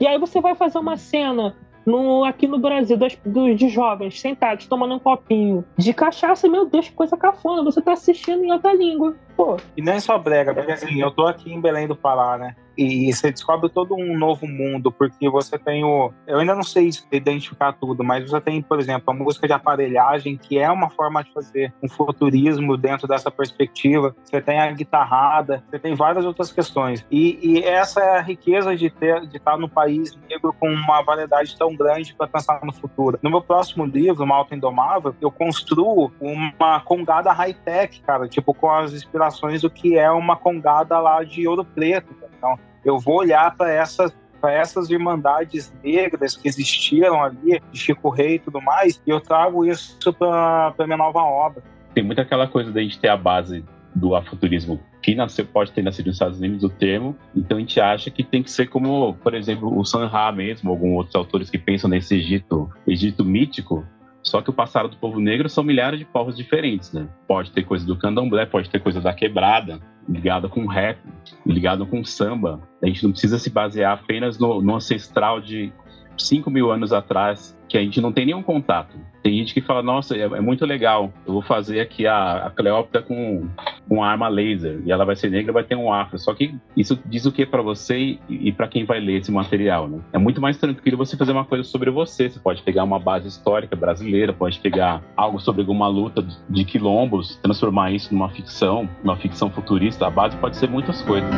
[0.00, 1.56] E aí você vai fazer uma cena
[1.88, 3.16] no, aqui no Brasil, dos,
[3.56, 7.92] de jovens sentados tomando um copinho de cachaça, meu Deus, que coisa cafona, você tá
[7.92, 9.16] assistindo em outra língua.
[9.34, 9.56] Pô.
[9.74, 12.54] E não é só brega, porque assim, eu tô aqui em Belém do Pará, né?
[12.78, 16.12] E você descobre todo um novo mundo, porque você tem o.
[16.26, 20.36] Eu ainda não sei identificar tudo, mas você tem, por exemplo, a música de aparelhagem,
[20.36, 24.14] que é uma forma de fazer um futurismo dentro dessa perspectiva.
[24.22, 27.04] Você tem a guitarrada, você tem várias outras questões.
[27.10, 31.02] E, e essa é a riqueza de, ter, de estar no país negro com uma
[31.02, 33.18] variedade tão grande para pensar no futuro.
[33.22, 38.92] No meu próximo livro, Malta Indomável, eu construo uma congada high-tech, cara, tipo, com as
[38.92, 42.14] inspirações do que é uma congada lá de ouro preto.
[42.36, 42.56] Então,
[42.88, 48.36] eu vou olhar para essas para essas irmandades negras que existiram ali, de Chico Rei
[48.36, 51.60] e tudo mais, e eu trago isso para minha nova obra.
[51.92, 55.82] Tem muita aquela coisa da gente ter a base do afuturismo que nasceu, pode ter
[55.82, 59.14] nascido nos Estados Unidos o termo, então a gente acha que tem que ser como,
[59.14, 63.84] por exemplo, o Sanha mesmo, alguns outros autores que pensam nesse Egito, Egito mítico,
[64.28, 67.08] só que o passado do povo negro são milhares de povos diferentes, né?
[67.26, 70.98] Pode ter coisa do candomblé, pode ter coisa da quebrada, ligada com rap,
[71.44, 72.60] ligado com samba.
[72.82, 75.72] A gente não precisa se basear apenas no, no ancestral de
[76.16, 78.96] 5 mil anos atrás, que a gente não tem nenhum contato.
[79.22, 82.50] Tem gente que fala, nossa, é, é muito legal, eu vou fazer aqui a, a
[82.50, 83.46] Cleópatra com,
[83.88, 86.18] com arma laser, e ela vai ser negra, vai ter um afro.
[86.18, 89.30] Só que isso diz o que para você e, e para quem vai ler esse
[89.30, 89.98] material, né?
[90.12, 92.30] É muito mais tranquilo você fazer uma coisa sobre você.
[92.30, 97.36] Você pode pegar uma base histórica brasileira, pode pegar algo sobre alguma luta de quilombos,
[97.42, 100.06] transformar isso numa ficção, numa ficção futurista.
[100.06, 101.28] A base pode ser muitas coisas.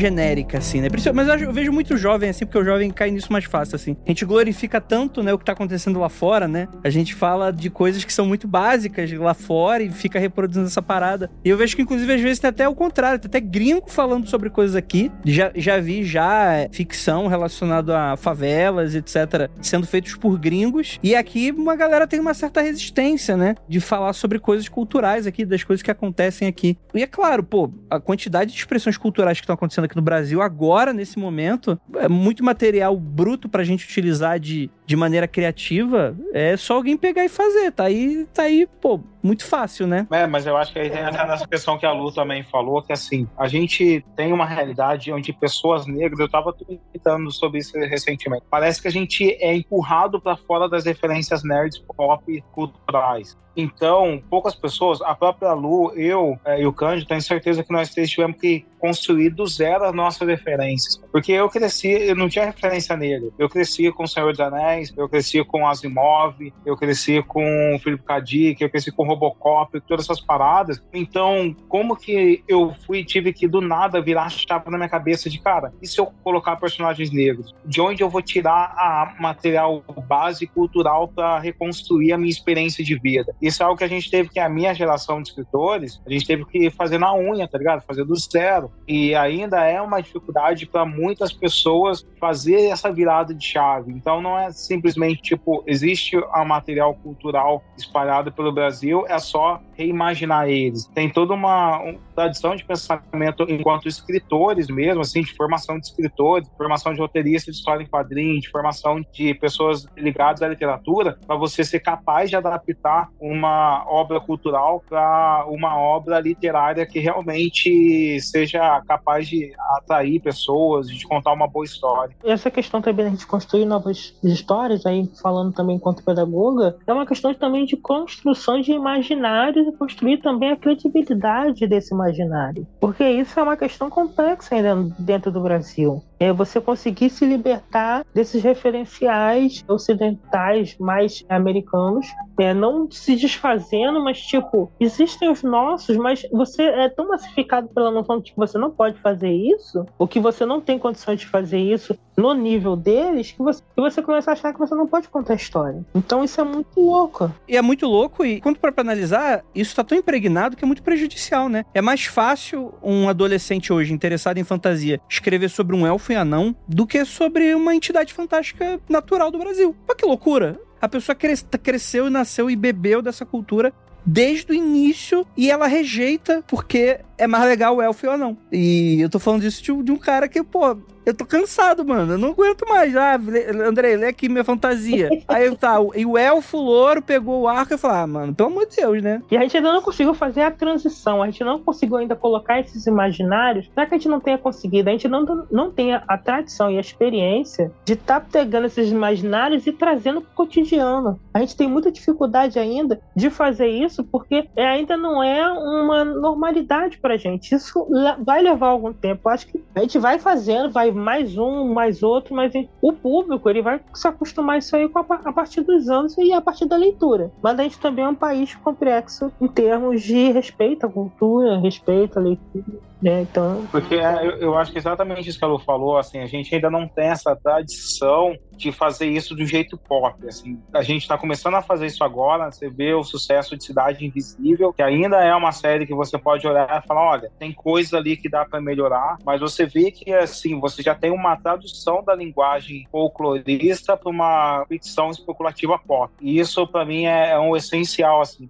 [0.00, 0.88] Genérica, assim, né?
[1.14, 3.96] Mas eu vejo muito jovem, assim, porque o jovem cai nisso mais fácil, assim.
[4.06, 6.66] A gente glorifica tanto, né, o que tá acontecendo lá fora, né?
[6.82, 10.82] A gente fala de coisas que são muito básicas lá fora e fica reproduzindo essa
[10.82, 11.30] parada.
[11.44, 14.26] E eu vejo que, inclusive, às vezes tem até o contrário, tem até gringo falando
[14.26, 15.12] sobre coisas aqui.
[15.24, 20.98] Já, já vi já é, ficção relacionada a favelas, etc., sendo feitos por gringos.
[21.02, 23.54] E aqui uma galera tem uma certa resistência, né?
[23.68, 26.78] De falar sobre coisas culturais aqui, das coisas que acontecem aqui.
[26.94, 30.92] E é claro, pô, a quantidade de expressões culturais que estão acontecendo no Brasil agora,
[30.92, 36.16] nesse momento, é muito material bruto pra gente utilizar de, de maneira criativa.
[36.32, 37.70] É só alguém pegar e fazer.
[37.70, 40.04] Tá aí, tá aí, pô, muito fácil, né?
[40.10, 42.92] É, mas eu acho que aí tem essa questão que a Lu também falou, que
[42.92, 48.42] assim, a gente tem uma realidade onde pessoas negras, eu tava tweetando sobre isso recentemente,
[48.50, 53.38] parece que a gente é empurrado para fora das referências nerds pop culturais.
[53.56, 57.90] Então, poucas pessoas, a própria Lu, eu é, e o Cândido, tenho certeza que nós
[57.90, 60.96] três tivemos que construir do zero as nossas referências.
[61.12, 63.32] Porque eu cresci, eu não tinha referência nele.
[63.38, 68.20] Eu cresci com o Senhor dos Anéis, eu cresci com Asimov, eu cresci com K.
[68.20, 70.82] Dick, eu cresci com Robocop, todas essas paradas.
[70.92, 75.28] Então, como que eu fui, tive que do nada virar a chapa na minha cabeça
[75.28, 77.54] de, cara, e se eu colocar personagens negros?
[77.64, 82.98] De onde eu vou tirar a material base cultural para reconstruir a minha experiência de
[82.98, 83.34] vida?
[83.40, 86.26] Isso é algo que a gente teve que, a minha geração de escritores, a gente
[86.26, 87.82] teve que fazer na unha, tá ligado?
[87.82, 88.70] Fazer do zero.
[88.86, 93.92] E ainda é uma dificuldade para muitas pessoas fazer essa virada de chave.
[93.92, 100.48] Então não é simplesmente tipo, existe um material cultural espalhado pelo Brasil, é só reimaginar
[100.48, 100.86] eles.
[100.94, 101.82] Tem toda uma,
[102.20, 107.60] tradição de pensamento enquanto escritores mesmo, assim, de formação de escritores, formação de roteiristas de
[107.60, 112.36] história em quadrinhos, de formação de pessoas ligadas à literatura, para você ser capaz de
[112.36, 120.88] adaptar uma obra cultural para uma obra literária que realmente seja capaz de atrair pessoas,
[120.88, 122.14] de contar uma boa história.
[122.22, 127.06] Essa questão também da gente construir novas histórias, aí falando também enquanto pedagoga, é uma
[127.06, 132.66] questão também de construção de imaginários construir também a credibilidade desse imaginário.
[132.80, 136.02] Porque isso é uma questão complexa ainda dentro do Brasil.
[136.20, 142.06] É você conseguir se libertar desses referenciais ocidentais mais americanos,
[142.38, 147.90] é, não se desfazendo, mas tipo, existem os nossos, mas você é tão massificado pela
[147.90, 151.26] noção de que você não pode fazer isso, ou que você não tem condições de
[151.26, 154.86] fazer isso no nível deles, que você, que você começa a achar que você não
[154.86, 155.82] pode contar a história.
[155.94, 157.32] Então isso é muito louco.
[157.48, 160.82] E é muito louco, e quando para analisar, isso tá tão impregnado que é muito
[160.82, 161.64] prejudicial, né?
[161.72, 166.54] É mais fácil um adolescente hoje interessado em fantasia escrever sobre um elfo e anão
[166.66, 169.74] do que sobre uma entidade fantástica natural do Brasil.
[169.88, 170.60] Olha que loucura!
[170.80, 173.72] A pessoa cres cresceu e nasceu e bebeu dessa cultura
[174.04, 178.36] desde o início e ela rejeita porque é mais legal o elfo ou não.
[178.50, 182.14] E eu tô falando disso de, de um cara que, pô, eu tô cansado, mano.
[182.14, 182.94] Eu não aguento mais.
[182.96, 183.18] Ah,
[183.66, 185.08] André, lê aqui minha fantasia.
[185.26, 188.66] Aí tá, e o elfo louro pegou o arco e falou: Ah, mano, pelo amor
[188.66, 189.22] de Deus, né?
[189.30, 191.22] E a gente ainda não conseguiu fazer a transição.
[191.22, 193.68] A gente não conseguiu ainda colocar esses imaginários.
[193.74, 194.88] Será que a gente não tenha conseguido?
[194.88, 198.90] A gente não, não tem a, tradição e a experiência de estar tá pegando esses
[198.90, 201.18] imaginários e trazendo pro cotidiano.
[201.32, 206.04] A gente tem muita dificuldade ainda de fazer isso porque é, ainda não é uma
[206.04, 207.54] normalidade pra gente.
[207.54, 207.86] Isso
[208.24, 209.28] vai levar algum tempo.
[209.28, 213.62] Acho que a gente vai fazendo, vai mais um, mais outro, mas o público ele
[213.62, 214.88] vai se acostumar isso aí
[215.24, 217.32] a partir dos anos e a partir da leitura.
[217.42, 222.18] Mas a gente também é um país complexo em termos de respeito à cultura, respeito
[222.18, 222.89] à leitura.
[223.02, 223.22] Né?
[223.22, 223.66] Então...
[223.70, 226.54] Porque é, eu, eu acho que exatamente isso que a Lu falou, assim, a gente
[226.54, 231.16] ainda não tem essa tradição de fazer isso do jeito pop, assim, a gente está
[231.16, 235.34] começando a fazer isso agora, você vê o sucesso de Cidade Invisível, que ainda é
[235.34, 238.60] uma série que você pode olhar e falar, olha, tem coisa ali que dá para
[238.60, 244.10] melhorar, mas você vê que, assim, você já tem uma tradução da linguagem folclorista para
[244.10, 248.46] uma ficção especulativa pop, e isso para mim é, é um essencial, assim,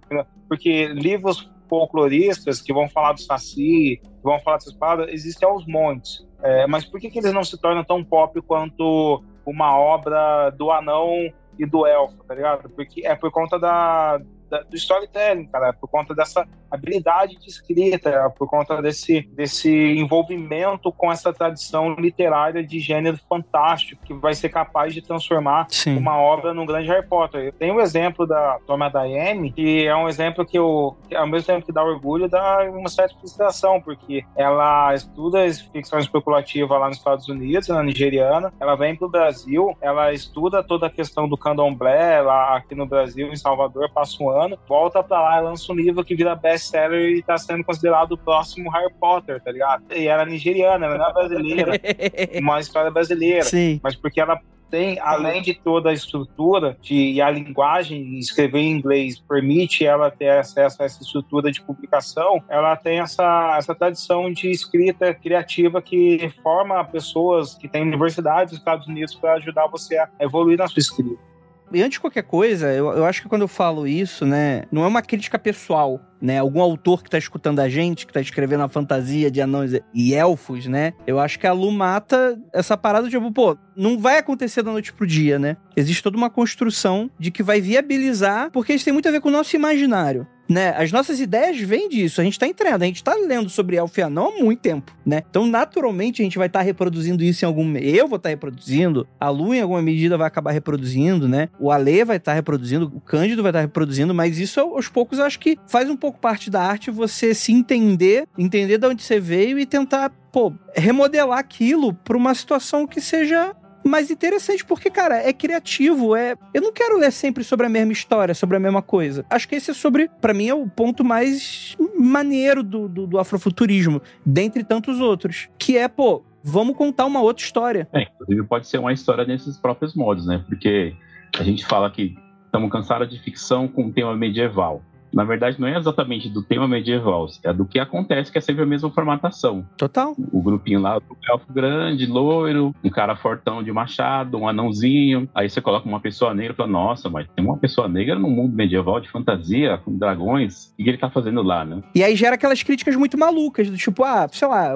[0.49, 5.65] porque livros folcloristas que vão falar do Saci, que vão falar dessas paradas, existem aos
[5.65, 6.27] montes.
[6.43, 10.69] É, mas por que, que eles não se tornam tão pop quanto uma obra do
[10.69, 12.69] anão e do elfo, tá ligado?
[12.71, 14.19] Porque é por conta da,
[14.51, 20.91] da, do storytelling, cara, por conta dessa habilidade de escrita, por conta desse, desse envolvimento
[20.91, 25.97] com essa tradição literária de gênero fantástico, que vai ser capaz de transformar Sim.
[25.97, 27.45] uma obra num grande Harry Potter.
[27.45, 31.27] Eu tenho um exemplo da Toma Dayane, que é um exemplo que eu, que ao
[31.27, 35.41] mesmo tempo que dá orgulho, dá uma certa frustração, porque ela estuda
[35.71, 40.61] ficção especulativa lá nos Estados Unidos, na nigeriana, ela vem para o Brasil, ela estuda
[40.61, 44.57] toda a questão do candomblé lá aqui no Brasil, em Salvador, passa um ano ano,
[44.67, 48.13] volta pra lá e lança um livro que vira best best-seller e tá sendo considerado
[48.13, 49.83] o próximo Harry Potter, tá ligado?
[49.91, 51.71] E era nigeriana, ela não é brasileira.
[52.39, 53.43] uma história brasileira.
[53.43, 53.79] Sim.
[53.83, 54.39] Mas porque ela
[54.69, 60.09] tem, além de toda a estrutura de, e a linguagem, escrever em inglês permite ela
[60.09, 65.81] ter acesso a essa estrutura de publicação, ela tem essa, essa tradição de escrita criativa
[65.81, 70.67] que forma pessoas que têm universidades nos Estados Unidos para ajudar você a evoluir na
[70.69, 71.30] sua escrita.
[71.73, 74.83] E antes de qualquer coisa, eu, eu acho que quando eu falo isso, né, não
[74.83, 76.37] é uma crítica pessoal, né?
[76.37, 80.13] Algum autor que tá escutando a gente, que tá escrevendo a fantasia de anões e
[80.13, 80.93] elfos, né?
[81.07, 84.71] Eu acho que a Lu mata essa parada de, tipo, pô, não vai acontecer da
[84.71, 85.57] noite pro dia, né?
[85.75, 89.29] Existe toda uma construção de que vai viabilizar, porque isso tem muito a ver com
[89.29, 90.75] o nosso imaginário né?
[90.77, 92.19] As nossas ideias vêm disso.
[92.19, 94.95] A gente tá entrando, a gente tá lendo sobre elfo e anão há muito tempo,
[95.05, 95.23] né?
[95.29, 97.77] Então, naturalmente, a gente vai estar tá reproduzindo isso em algum...
[97.77, 101.47] Eu vou estar tá reproduzindo, a Lu, em alguma medida, vai acabar reproduzindo, né?
[101.57, 104.89] O Ale vai estar tá reproduzindo, o Cândido vai estar tá reproduzindo, mas isso, aos
[104.89, 109.03] poucos, acho que faz um pouco parte da arte você se entender, entender de onde
[109.03, 114.89] você veio e tentar, pô, remodelar aquilo para uma situação que seja mais interessante, porque,
[114.89, 116.35] cara, é criativo, é...
[116.53, 119.25] Eu não quero ler sempre sobre a mesma história, sobre a mesma coisa.
[119.29, 123.19] Acho que esse é sobre, para mim, é o ponto mais maneiro do, do, do
[123.19, 127.87] afrofuturismo, dentre tantos outros, que é, pô, vamos contar uma outra história.
[127.93, 130.43] É, inclusive pode ser uma história nesses próprios modos, né?
[130.47, 130.93] Porque
[131.39, 132.15] a gente fala que
[132.45, 134.81] estamos cansados de ficção com tema medieval
[135.13, 138.63] na verdade, não é exatamente do tema medieval, é do que acontece, que é sempre
[138.63, 139.65] a mesma formatação.
[139.77, 140.15] Total.
[140.31, 145.29] O grupinho lá, o elfo grande, loiro, um cara fortão de machado, um anãozinho.
[145.33, 148.29] Aí você coloca uma pessoa negra e fala, nossa, mas tem uma pessoa negra no
[148.29, 150.73] mundo medieval de fantasia, com dragões.
[150.79, 151.81] O que ele tá fazendo lá, né?
[151.93, 154.73] E aí gera aquelas críticas muito malucas, do tipo, ah, sei lá,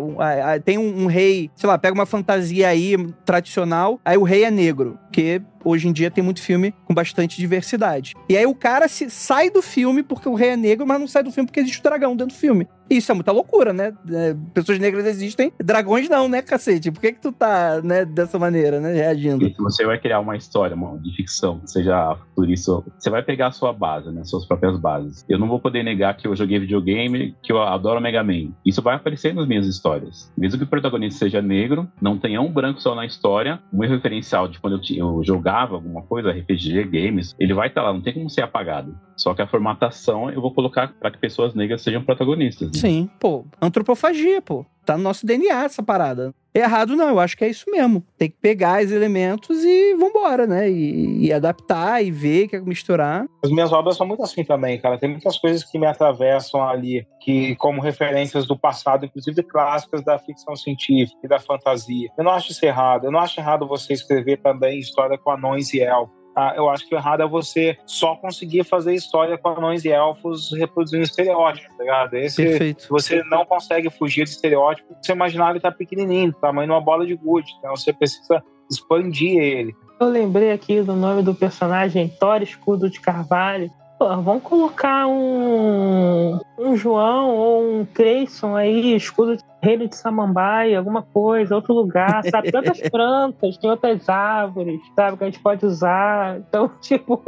[0.64, 4.52] tem um, um rei, sei lá, pega uma fantasia aí tradicional, aí o rei é
[4.52, 8.14] negro, que hoje em dia tem muito filme com bastante diversidade.
[8.30, 11.08] E aí o cara se sai do filme porque o rei é negro, mas não
[11.08, 12.68] sai do filme porque existe o dragão dentro do filme.
[12.90, 13.94] Isso é muita loucura, né?
[14.12, 16.92] É, pessoas negras existem, dragões não, né, cacete?
[16.92, 19.52] Por que que tu tá, né, dessa maneira, né, reagindo?
[19.60, 23.52] Você vai criar uma história uma, de ficção, seja por isso, você vai pegar a
[23.52, 25.26] sua base, né, suas próprias bases.
[25.28, 28.52] Eu não vou poder negar que eu joguei videogame, que eu adoro Mega Man.
[28.66, 30.32] Isso vai aparecer nas minhas histórias.
[30.38, 33.90] Mesmo que o protagonista seja negro, não tenha um branco só na história, o meu
[33.90, 37.94] referencial de quando eu, eu jogava alguma coisa, RPG, games, ele vai estar tá lá,
[37.94, 38.96] não tem como ser apagado.
[39.16, 42.75] Só que a formatação eu vou colocar para que pessoas negras sejam protagonistas.
[42.76, 44.66] Sim, pô, antropofagia, pô.
[44.86, 46.34] Tá no nosso DNA essa parada.
[46.54, 48.02] Errado não, eu acho que é isso mesmo.
[48.18, 50.70] Tem que pegar os elementos e vambora, né?
[50.70, 53.26] E, e adaptar e ver, que é misturar.
[53.44, 54.98] As minhas obras são muito assim também, cara.
[54.98, 60.18] Tem muitas coisas que me atravessam ali, que como referências do passado, inclusive clássicas da
[60.18, 62.10] ficção científica e da fantasia.
[62.18, 63.06] Eu não acho isso errado.
[63.06, 66.88] Eu não acho errado você escrever também história com anões e elfos ah, eu acho
[66.88, 71.76] que o errado é você só conseguir fazer história com anões e elfos reproduzindo estereótipos,
[71.78, 72.14] tá ligado?
[72.16, 72.88] Esse, Perfeito.
[72.90, 77.16] Você não consegue fugir de estereótipo, seu imaginário tá pequenininho, tamanho de uma bola de
[77.16, 79.74] gude, então você precisa expandir ele.
[80.00, 86.38] Eu lembrei aqui do nome do personagem Thor Escudo de Carvalho, Pô, vamos colocar um,
[86.58, 92.22] um João ou um Creyson aí, escudo de reino de Samambaia, alguma coisa, outro lugar,
[92.30, 92.52] sabe?
[92.52, 95.18] Tantas plantas, tem outras árvores, sabe?
[95.18, 96.40] Que a gente pode usar.
[96.40, 97.24] Então, tipo,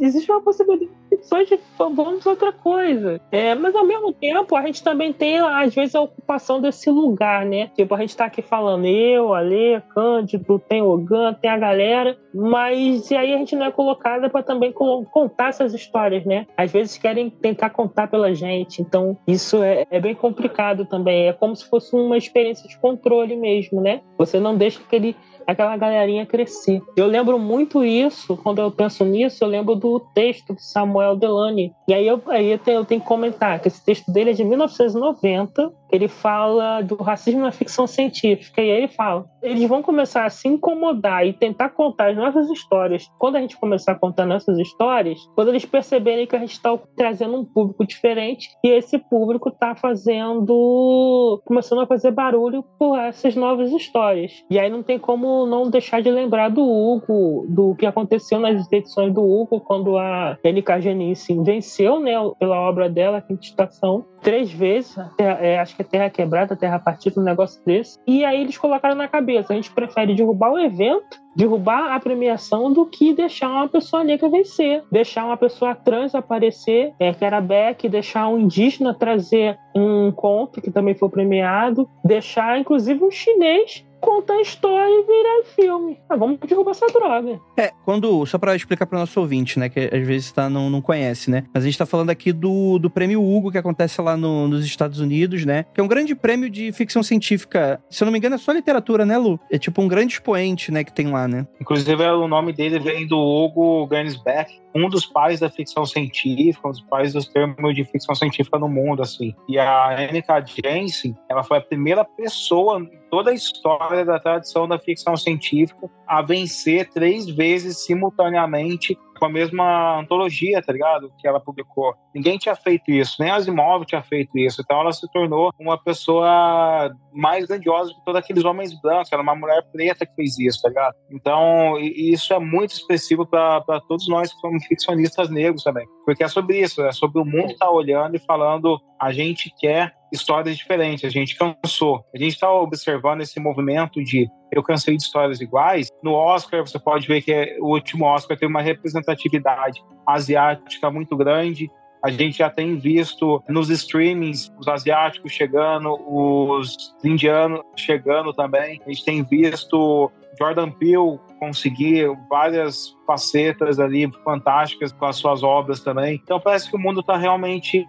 [0.00, 3.20] existe uma possibilidade de vamos outra coisa.
[3.30, 7.44] É, mas ao mesmo tempo, a gente também tem, às vezes, a ocupação desse lugar,
[7.44, 7.68] né?
[7.74, 12.16] Tipo, a gente tá aqui falando eu, Ale, Cândido, tem o Gan, tem a galera,
[12.32, 16.46] mas e aí a gente não é colocada para também contar essas histórias, né?
[16.56, 21.28] Às vezes querem tentar contar pela gente, então isso é, é bem complicado também.
[21.28, 24.00] É como se fosse uma experiência de controle mesmo, né?
[24.18, 25.16] Você não deixa aquele
[25.46, 26.82] aquela galerinha crescer.
[26.96, 31.72] Eu lembro muito isso, quando eu penso nisso, eu lembro do texto de Samuel Delany.
[31.88, 34.32] E aí eu, aí eu, tenho, eu tenho que comentar que esse texto dele é
[34.34, 38.60] de 1990, ele fala do racismo na ficção científica.
[38.60, 42.50] E aí ele fala: eles vão começar a se incomodar e tentar contar as nossas
[42.50, 43.08] histórias.
[43.18, 46.76] Quando a gente começar a contar nossas histórias, quando eles perceberem que a gente está
[46.96, 51.40] trazendo um público diferente e esse público está fazendo.
[51.44, 54.32] começando a fazer barulho por essas novas histórias.
[54.50, 58.70] E aí não tem como não deixar de lembrar do Hugo, do que aconteceu nas
[58.72, 60.80] edições do Hugo, quando a N.K.
[60.80, 65.88] Jenice venceu né, pela obra dela, a Quinta Estação, três vezes, é, acho que é
[65.90, 67.98] Terra Quebrada, Terra Partida, um negócio desse.
[68.06, 72.72] E aí eles colocaram na cabeça, a gente prefere derrubar o evento, derrubar a premiação,
[72.72, 77.40] do que deixar uma pessoa negra vencer, deixar uma pessoa trans aparecer, é, que era
[77.40, 83.84] Beck, deixar um indígena trazer um conto que também foi premiado, deixar inclusive um chinês
[84.04, 85.98] contar a história e virar filme.
[86.08, 87.40] Ah, vamos derrubar essa droga.
[87.56, 88.24] É, quando.
[88.26, 89.68] Só pra explicar pro nosso ouvinte, né?
[89.68, 91.44] Que às vezes tá, não, não conhece, né?
[91.52, 94.64] Mas a gente tá falando aqui do, do prêmio Hugo, que acontece lá no, nos
[94.64, 95.64] Estados Unidos, né?
[95.74, 97.80] Que é um grande prêmio de ficção científica.
[97.90, 99.38] Se eu não me engano, é só literatura, né, Lu?
[99.50, 101.46] É tipo um grande expoente, né, que tem lá, né?
[101.60, 106.70] Inclusive, o nome dele vem do Hugo Gernsback, um dos pais da ficção científica, um
[106.70, 109.32] dos pais dos termos de ficção científica no mundo, assim.
[109.48, 110.44] E a N.K.
[110.46, 112.84] Jensen, ela foi a primeira pessoa
[113.14, 119.28] toda a história da tradição da ficção científica a vencer três vezes simultaneamente com a
[119.28, 121.12] mesma antologia, tá ligado?
[121.20, 121.94] Que ela publicou.
[122.12, 124.60] Ninguém tinha feito isso, nem Asimov tinha feito isso.
[124.60, 129.12] Então ela se tornou uma pessoa mais grandiosa que todos aqueles homens brancos.
[129.12, 130.96] Era uma mulher preta que fez isso, tá ligado?
[131.12, 135.86] Então isso é muito expressivo para todos nós que somos ficcionistas negros também.
[136.04, 139.52] Porque é sobre isso, é sobre o mundo estar tá olhando e falando a gente
[139.58, 142.04] quer histórias diferentes, a gente cansou.
[142.14, 145.88] A gente está observando esse movimento de eu cansei de histórias iguais.
[146.02, 151.16] No Oscar, você pode ver que é, o último Oscar tem uma representatividade asiática muito
[151.16, 151.68] grande.
[152.04, 158.80] A gente já tem visto nos streamings os asiáticos chegando, os indianos chegando também.
[158.86, 165.80] A gente tem visto Jordan Peele conseguir várias facetas ali fantásticas com as suas obras
[165.80, 166.20] também.
[166.22, 167.86] Então parece que o mundo está realmente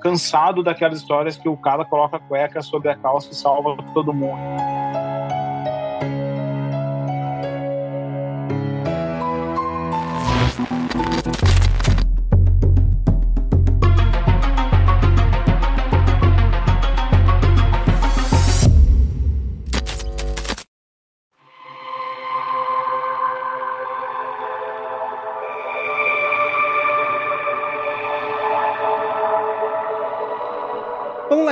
[0.00, 4.12] cansado daquelas histórias que o cara coloca a cueca sobre a calça e salva todo
[4.12, 4.38] mundo.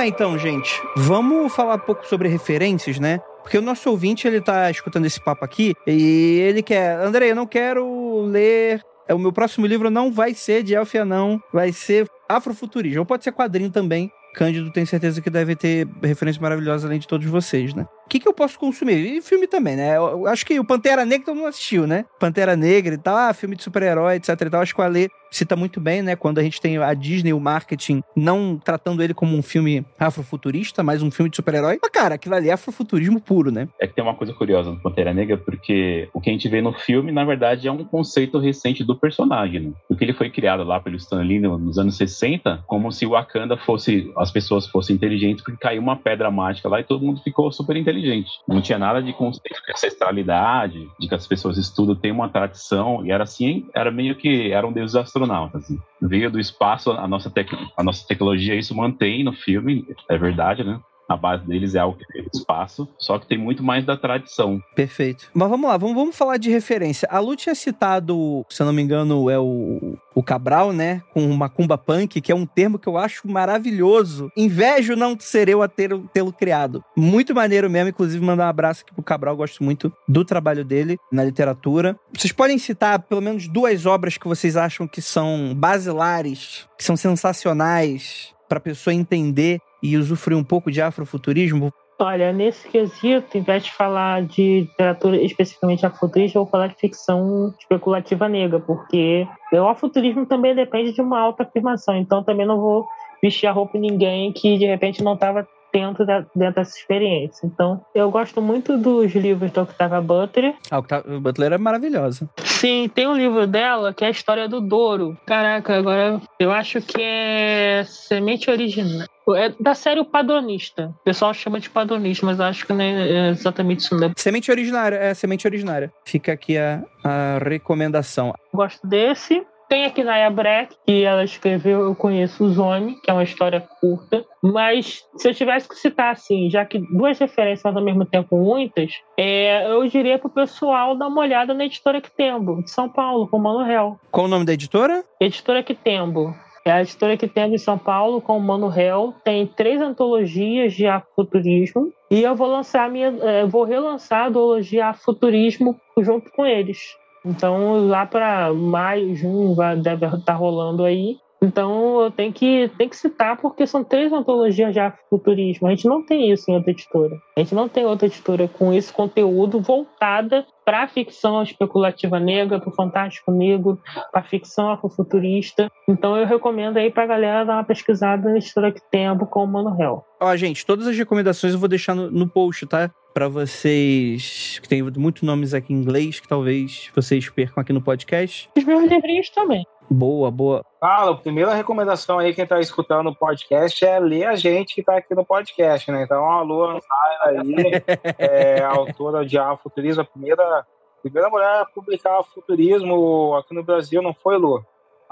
[0.07, 0.81] Então, gente.
[0.95, 3.19] Vamos falar um pouco sobre referências, né?
[3.41, 6.97] Porque o nosso ouvinte, ele tá escutando esse papo aqui e ele quer...
[6.97, 8.81] André, eu não quero ler...
[9.09, 11.41] O meu próximo livro não vai ser de Elfia, não.
[11.51, 13.01] Vai ser afrofuturismo.
[13.01, 14.09] Ou pode ser quadrinho também.
[14.33, 17.85] Cândido tem certeza que deve ter referências maravilhosas além de todos vocês, né?
[18.13, 19.17] Que, que eu posso consumir?
[19.17, 19.97] E filme também, né?
[19.97, 22.05] Eu acho que o Pantera Negra todo mundo assistiu, né?
[22.19, 24.61] Pantera Negra e tal, ah, filme de super-herói, etc e tal.
[24.61, 26.15] Acho que o Ale cita muito bem, né?
[26.15, 30.83] Quando a gente tem a Disney, o marketing, não tratando ele como um filme afrofuturista,
[30.83, 31.79] mas um filme de super-herói.
[31.81, 33.67] Mas, cara, aquilo ali é afrofuturismo puro, né?
[33.81, 36.61] É que tem uma coisa curiosa no Pantera Negra, porque o que a gente vê
[36.61, 39.71] no filme, na verdade, é um conceito recente do personagem, né?
[39.87, 44.11] Porque ele foi criado lá pelo Stan Lee nos anos 60, como se Wakanda fosse,
[44.17, 47.75] as pessoas fossem inteligentes, porque caiu uma pedra mágica lá e todo mundo ficou super
[47.75, 48.02] inteligente.
[48.47, 53.05] Não tinha nada de conceito de ancestralidade, de que as pessoas estudam, tem uma tradição,
[53.05, 55.63] e era assim, era meio que eram deuses astronautas.
[55.63, 55.79] Assim.
[56.01, 60.63] Veio do espaço, a nossa, tec a nossa tecnologia, isso mantém no filme, é verdade,
[60.63, 60.79] né?
[61.13, 64.61] A base deles é algo que tem espaço, só que tem muito mais da tradição.
[64.75, 65.29] Perfeito.
[65.33, 67.07] Mas vamos lá, vamos, vamos falar de referência.
[67.11, 71.01] A Lu tinha citado, se eu não me engano, é o, o Cabral, né?
[71.13, 74.31] Com o Macumba Punk, que é um termo que eu acho maravilhoso.
[74.35, 76.83] Invejo não ser eu a tê-lo criado.
[76.95, 80.97] Muito maneiro mesmo, inclusive mandar um abraço aqui pro Cabral, gosto muito do trabalho dele
[81.11, 81.97] na literatura.
[82.11, 86.97] Vocês podem citar pelo menos duas obras que vocês acham que são basilares, que são
[86.97, 91.71] sensacionais para a pessoa entender e usufruir um pouco de afrofuturismo?
[91.99, 96.75] Olha, nesse quesito, em vez de falar de literatura especificamente afrofuturista, eu vou falar de
[96.75, 102.59] ficção especulativa negra, porque o afrofuturismo também depende de uma alta afirmação, então também não
[102.59, 102.87] vou
[103.21, 107.45] vestir a roupa de ninguém que de repente não estava dentro, da, dentro dessa experiência.
[107.45, 110.55] Então, eu gosto muito dos livros da Octavia Butler.
[110.69, 112.29] A Octavia Butler é maravilhosa.
[112.37, 115.17] Sim, tem um livro dela que é a história do Douro.
[115.25, 119.07] Caraca, agora eu acho que é Semente Original.
[119.35, 120.93] É da série O Padronista.
[121.01, 123.95] O pessoal chama de Padronista, mas acho que não é exatamente isso.
[123.97, 124.11] Não.
[124.15, 125.91] Semente Originária, é Semente Originária.
[126.05, 128.33] Fica aqui a, a recomendação.
[128.53, 129.45] Gosto desse.
[129.69, 133.59] Tem aqui Naya Breck, que ela escreveu Eu Conheço o Zone, que é uma história
[133.79, 134.23] curta.
[134.39, 138.37] Mas se eu tivesse que citar assim, já que duas referências, mas ao mesmo tempo
[138.37, 143.27] muitas, é, eu diria pro pessoal dar uma olhada na editora Quitembo, de São Paulo,
[143.27, 143.99] com o Mano Réu.
[144.11, 145.03] Qual o nome da editora?
[145.19, 146.35] Editora Quitembo.
[146.65, 149.13] É a editora que tem em São Paulo com o Mano Réu.
[149.23, 151.91] Tem três antologias de afrofuturismo.
[152.09, 153.09] E eu vou lançar minha.
[153.09, 156.79] Eu vou relançar a antologia Afrofuturismo junto com eles.
[157.25, 161.17] Então, lá para maio, junho, vai, deve estar tá rolando aí.
[161.43, 165.67] Então, eu tenho que, tenho que citar, porque são três antologias de afrofuturismo.
[165.67, 167.17] A gente não tem isso em outra editora.
[167.35, 172.61] A gente não tem outra editora com esse conteúdo voltada para a ficção especulativa negra,
[172.61, 173.77] para o fantástico negro,
[174.11, 175.69] para a ficção afrofuturista.
[175.89, 179.43] Então eu recomendo aí para a galera dar uma pesquisada na editora que tempo com
[179.43, 180.01] o Mano Hell.
[180.21, 182.89] Ó, gente, todas as recomendações eu vou deixar no, no post, tá?
[183.13, 187.81] Para vocês que tem muitos nomes aqui em inglês que talvez vocês percam aqui no
[187.81, 188.49] podcast.
[188.57, 189.65] Os meus livrinhos também.
[189.89, 190.65] Boa, boa.
[190.79, 194.81] Fala, a primeira recomendação aí, quem tá escutando o podcast, é ler a gente que
[194.81, 196.03] tá aqui no podcast, né?
[196.03, 196.79] Então, a Lua
[197.23, 197.83] aí,
[198.17, 200.65] é autora de Afrofuturismo, a primeira,
[201.01, 204.65] primeira mulher a publicar futurismo aqui no Brasil, não foi, Lua?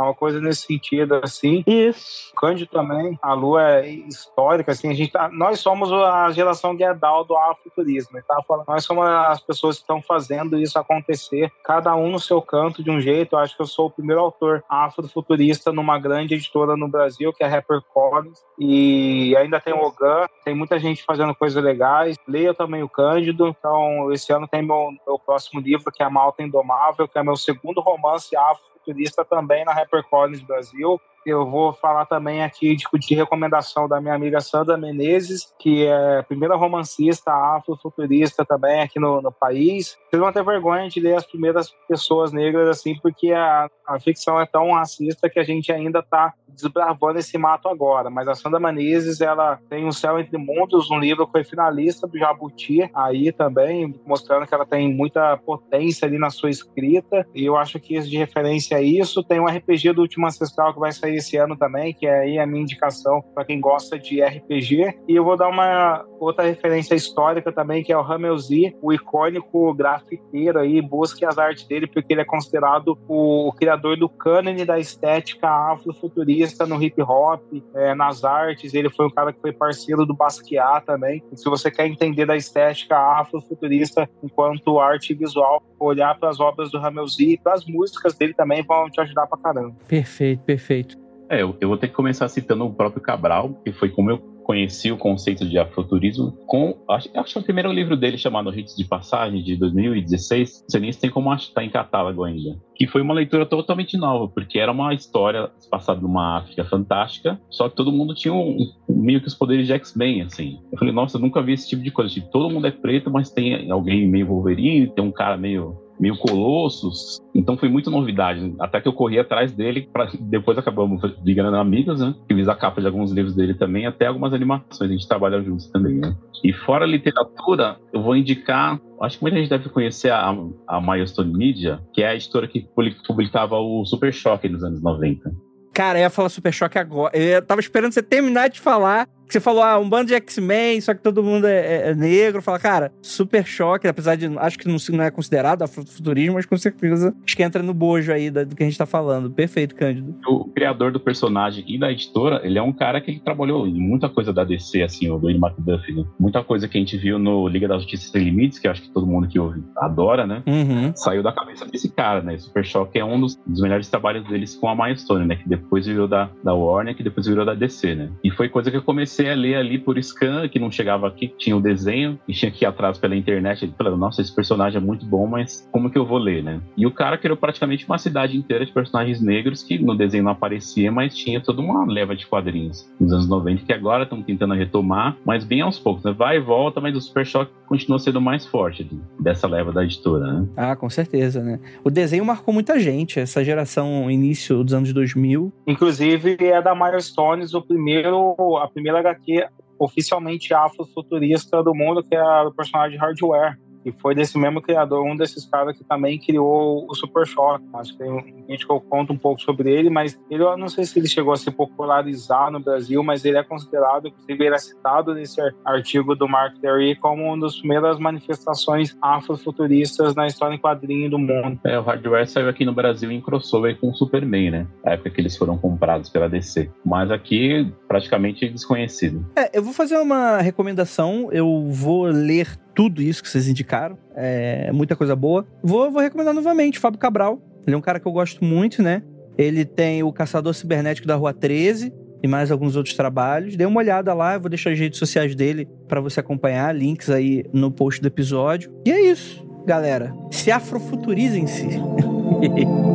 [0.04, 1.64] Uma coisa nesse sentido, assim.
[1.66, 2.32] Isso.
[2.36, 7.24] Cândido também, a Lua é histórica, assim, a gente tá, nós somos a geração guedal
[7.24, 12.10] do afrofuturismo, tá falando, nós somos as pessoas que estão fazendo isso acontecer, cada um
[12.10, 15.72] no seu canto de um jeito, eu acho que eu sou o primeiro autor afrofuturista
[15.72, 20.26] numa grande editora no Brasil, que é a Rapper Collins, e ainda tem o Ogan,
[20.44, 24.92] tem muita gente fazendo coisas legais, leia também o Cândido, então esse ano tem meu,
[25.06, 29.24] meu próximo livro, que é a Malta Indomável, que é meu segundo romance afro futurista
[29.24, 31.00] também na HyperCollins Brasil.
[31.26, 36.22] Eu vou falar também aqui de, de, recomendação da minha amiga Sandra Menezes, que é
[36.24, 39.98] primeira romancista afrofuturista também aqui no, no país.
[40.10, 44.40] Vocês vão ter vergonha de ler as primeiras pessoas negras assim, porque a, a ficção
[44.40, 48.10] é tão racista que a gente ainda está desbravando esse mato agora.
[48.10, 52.08] Mas a Sandra Menezes, ela tem O Céu Entre Mundos, um livro que foi finalista
[52.08, 57.26] do Jabuti aí também, mostrando que ela tem muita potência ali na sua escrita.
[57.34, 59.24] E eu acho que de referência a isso.
[59.24, 62.40] Tem um RPG do Último Ancestral que vai sair esse ano também, que é aí
[62.40, 65.00] a minha indicação para quem gosta de RPG.
[65.08, 68.94] E eu vou dar uma outra referência histórica também, que é o Ramel Z, o
[68.94, 70.82] icônico grafiteiro aí.
[70.82, 75.50] Busque as artes dele, porque ele é considerado o, o criador do cânone da estética
[75.72, 77.42] afrofuturista no hip hop,
[77.76, 78.74] é, nas artes.
[78.74, 81.24] Ele foi um cara que foi parceiro do Basquiat também.
[81.32, 86.72] E se você quer entender da estética afrofuturista enquanto arte visual, olhar para as obras
[86.72, 89.76] do Ramel Z e para as músicas dele também vão te ajudar pra caramba.
[89.88, 91.01] Perfeito, perfeito.
[91.32, 94.92] É, eu, vou ter que começar citando o próprio Cabral, que foi como eu conheci
[94.92, 98.84] o conceito de afroturismo com, acho, acho que o primeiro livro dele chamado Ritos de
[98.84, 102.86] Passagem, de 2016, não sei nem se tem como estar tá em catálogo ainda, que
[102.86, 107.78] foi uma leitura totalmente nova, porque era uma história passada numa África fantástica, só que
[107.78, 108.58] todo mundo tinha um,
[108.90, 110.60] meio que os poderes de X-Men, assim.
[110.70, 113.10] Eu falei, nossa, eu nunca vi esse tipo de coisa, tipo, todo mundo é preto,
[113.10, 117.22] mas tem alguém meio Wolverine, tem um cara meio meio colossos.
[117.34, 118.56] Então foi muito novidade.
[118.60, 122.16] Até que eu corri atrás dele, pra, depois acabamos virando amigos, né?
[122.28, 124.82] Eu fiz a capa de alguns livros dele também, até algumas animações.
[124.82, 126.18] A gente trabalha juntos também, né?
[126.44, 128.82] E fora literatura, eu vou indicar.
[129.00, 130.36] Acho que muita gente deve conhecer a,
[130.68, 132.68] a Milestone Media, que é a editora que
[133.08, 135.32] publicava o Super Choque nos anos 90.
[135.74, 137.16] Cara, eu ia falar Super Choque agora.
[137.16, 140.82] Eu tava esperando você terminar de falar que você falou, ah, um bando de X-Men,
[140.82, 142.42] só que todo mundo é, é, é negro.
[142.42, 144.26] Fala, cara, super choque, apesar de.
[144.38, 148.30] Acho que não, é considerado futurismo, mas com certeza acho que entra no bojo aí
[148.30, 149.32] do que a gente tá falando.
[149.32, 150.16] Perfeito, Cândido.
[150.28, 153.80] O criador do personagem e da editora, ele é um cara que ele trabalhou em
[153.80, 155.96] muita coisa da DC, assim, o Dwayne McDuffie.
[155.96, 156.04] Né?
[156.20, 158.90] Muita coisa que a gente viu no Liga da Justiça Sem Limites, que acho que
[158.90, 160.44] todo mundo que ouve adora, né?
[160.46, 160.92] Uhum.
[160.94, 162.38] Saiu da cabeça desse cara, né?
[162.38, 165.38] Super Choque é um dos, dos melhores trabalhos deles com a Milestone, né?
[165.38, 168.10] Que depois virou da, da Warner, que depois virou da DC, né?
[168.24, 171.08] E foi coisa que eu comecei comecei a ler ali por scan, que não chegava
[171.08, 173.64] aqui, tinha o desenho, e tinha que ir atrás pela internet.
[173.64, 176.62] Ele falou, nossa, esse personagem é muito bom, mas como que eu vou ler, né?
[176.76, 180.32] E o cara criou praticamente uma cidade inteira de personagens negros que no desenho não
[180.32, 184.54] aparecia, mas tinha toda uma leva de quadrinhos nos anos 90, que agora estão tentando
[184.54, 186.12] retomar, mas bem aos poucos, né?
[186.12, 190.34] Vai e volta, mas o Super Choque continua sendo mais forte dessa leva da editora,
[190.34, 190.48] né?
[190.58, 191.60] Ah, com certeza, né?
[191.84, 195.52] O desenho marcou muita gente, essa geração início dos anos 2000.
[195.68, 199.50] Inclusive é da Milestones o primeiro, a primeira HQ
[199.80, 203.58] oficialmente afrofuturista do mundo, que é o personagem Hardware.
[203.86, 207.64] E foi desse mesmo criador, um desses caras que também criou o Super Shock.
[207.74, 210.58] Acho que tem um vídeo que eu conto um pouco sobre ele, mas ele, eu
[210.58, 214.46] não sei se ele chegou a se popularizar no Brasil, mas ele é considerado, inclusive
[214.46, 220.28] ele é citado nesse artigo do Mark Terry como uma das primeiras manifestações afrofuturistas na
[220.28, 221.60] história em quadrinho do mundo.
[221.64, 224.68] É, o Hardware saiu aqui no Brasil em crossover com o Superman, né?
[224.86, 226.70] A época que eles foram comprados pela DC.
[226.86, 229.26] Mas aqui, praticamente desconhecido.
[229.36, 233.98] É, eu vou fazer uma recomendação, eu vou ler tudo isso que vocês indicaram.
[234.16, 235.46] É muita coisa boa.
[235.64, 237.42] Vou, vou recomendar novamente Fábio Cabral.
[237.66, 239.04] Ele é um cara que eu gosto muito, né?
[239.38, 241.94] Ele tem o Caçador Cibernético da Rua 13
[242.24, 243.56] e mais alguns outros trabalhos.
[243.56, 247.10] Dê uma olhada lá, eu vou deixar as redes sociais dele para você acompanhar, links
[247.10, 248.72] aí no post do episódio.
[248.86, 250.14] E é isso, galera.
[250.30, 251.68] Se afrofuturizem-se.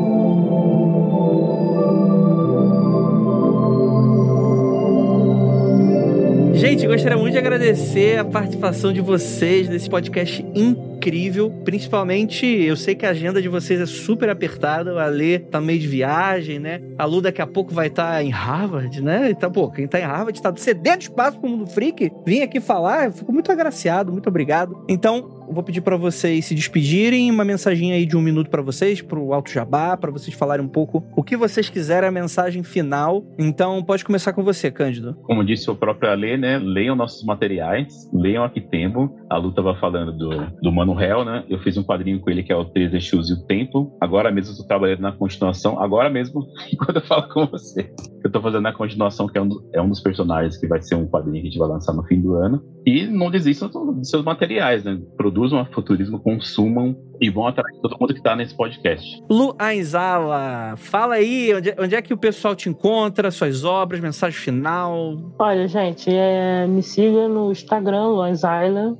[6.68, 11.48] Gente, gostaria muito de agradecer a participação de vocês nesse podcast incrível.
[11.64, 14.92] Principalmente, eu sei que a agenda de vocês é super apertada.
[14.92, 16.82] O Alê tá meio de viagem, né?
[16.98, 19.30] A Lu daqui a pouco vai estar tá em Harvard, né?
[19.30, 22.10] Então, pô, quem tá em Harvard tá cedendo espaço pro mundo freak.
[22.26, 24.84] Vim aqui falar, eu fico muito agraciado, muito obrigado.
[24.88, 29.00] Então, vou pedir para vocês se despedirem, uma mensagem aí de um minuto para vocês,
[29.02, 33.24] pro Alto Jabá, para vocês falarem um pouco o que vocês quiserem, a mensagem final.
[33.38, 35.14] Então, pode começar com você, Cândido.
[35.22, 36.58] Como disse o próprio Ale, né?
[36.58, 39.14] Leiam nossos materiais, leiam aqui tempo.
[39.30, 40.30] A Lu tava falando do,
[40.62, 41.44] do Mano Hell, né?
[41.48, 43.96] Eu fiz um quadrinho com ele que é o Três Exus e o Tempo.
[44.00, 46.46] Agora mesmo tô trabalhando na continuação, agora mesmo,
[46.84, 47.90] quando eu falo com você.
[48.24, 50.94] Eu tô fazendo a continuação, que é um, é um dos personagens que vai ser
[50.94, 52.62] um quadrinho que a gente vai lançar no fim do ano.
[52.86, 54.98] E não desistam dos seus materiais, né?
[55.16, 59.22] Produzam a futurismo, consumam e vão atrás de todo mundo que tá nesse podcast.
[59.30, 64.38] Lu Ainzala, fala aí, onde, onde, é que o pessoal te encontra, suas obras, mensagem
[64.38, 65.16] final?
[65.38, 68.96] Olha, gente, é, me siga no Instagram, Lu Ainzala,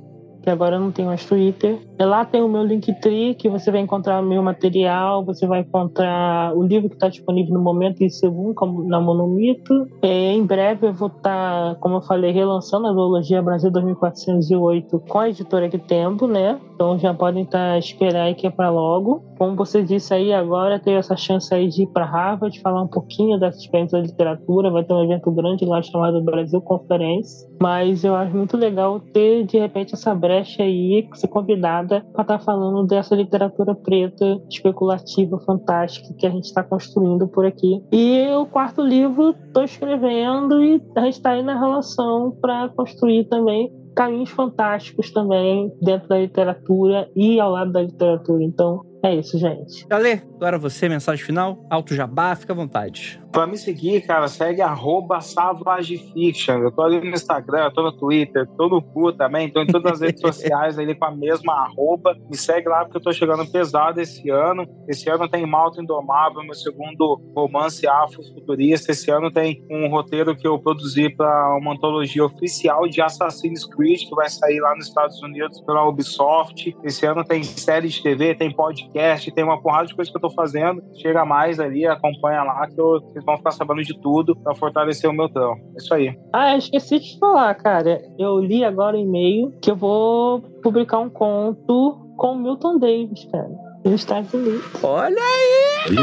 [0.47, 1.77] que agora eu não tenho mais Twitter.
[1.99, 6.55] E lá tem o meu Linktree, que você vai encontrar meu material, você vai encontrar
[6.55, 9.89] o livro que está disponível no momento em segundo, como na Monomito.
[10.01, 15.03] E em breve eu vou estar, tá, como eu falei, relançando a Zoologia Brasil 2408
[15.09, 16.57] com a editora Que Tempo, né?
[16.75, 19.23] Então já podem estar tá, esperar aí que é para logo.
[19.37, 22.87] Como você disse aí, agora tem essa chance aí de ir para Harvard, falar um
[22.87, 24.71] pouquinho dessa experiência da literatura.
[24.71, 27.47] Vai ter um evento grande lá chamado Brasil Conference.
[27.59, 32.37] Mas eu acho muito legal ter, de repente, essa brecha aí, ser convidada para estar
[32.37, 37.81] tá falando dessa literatura preta, especulativa, fantástica que a gente está construindo por aqui.
[37.91, 43.25] E o quarto livro estou escrevendo e a gente está aí na relação para construir
[43.25, 48.43] também caminhos fantásticos também dentro da literatura e ao lado da literatura.
[48.43, 49.85] Então, é isso, gente.
[49.89, 51.65] Ale, agora você, mensagem final.
[51.69, 53.21] Alto Jabá, fica à vontade.
[53.31, 56.59] Pra me seguir, cara, segue arroba Savagefiction.
[56.59, 59.67] Eu tô ali no Instagram, eu tô no Twitter, tô no Cu também, tô em
[59.67, 62.15] todas as redes sociais ali com a mesma arroba.
[62.29, 64.65] Me segue lá porque eu tô chegando pesado esse ano.
[64.87, 68.91] Esse ano tem Malta Indomável, meu segundo romance afrofuturista.
[68.91, 74.07] Esse ano tem um roteiro que eu produzi para uma antologia oficial de Assassin's Creed,
[74.07, 76.75] que vai sair lá nos Estados Unidos pela Ubisoft.
[76.83, 78.86] Esse ano tem série de TV, tem podcast,
[79.33, 80.83] tem uma porrada de coisa que eu tô fazendo.
[81.01, 85.09] Chega mais ali, acompanha lá que eu vocês vão ficar sabendo de tudo para fortalecer
[85.09, 85.61] o meu trampo.
[85.75, 86.17] É isso aí.
[86.33, 88.01] Ah, esqueci de falar, cara.
[88.17, 93.25] Eu li agora o e-mail que eu vou publicar um conto com o Milton Davis,
[93.31, 93.49] cara.
[93.83, 94.65] Nos Estados Unidos.
[94.83, 95.95] Olha aí!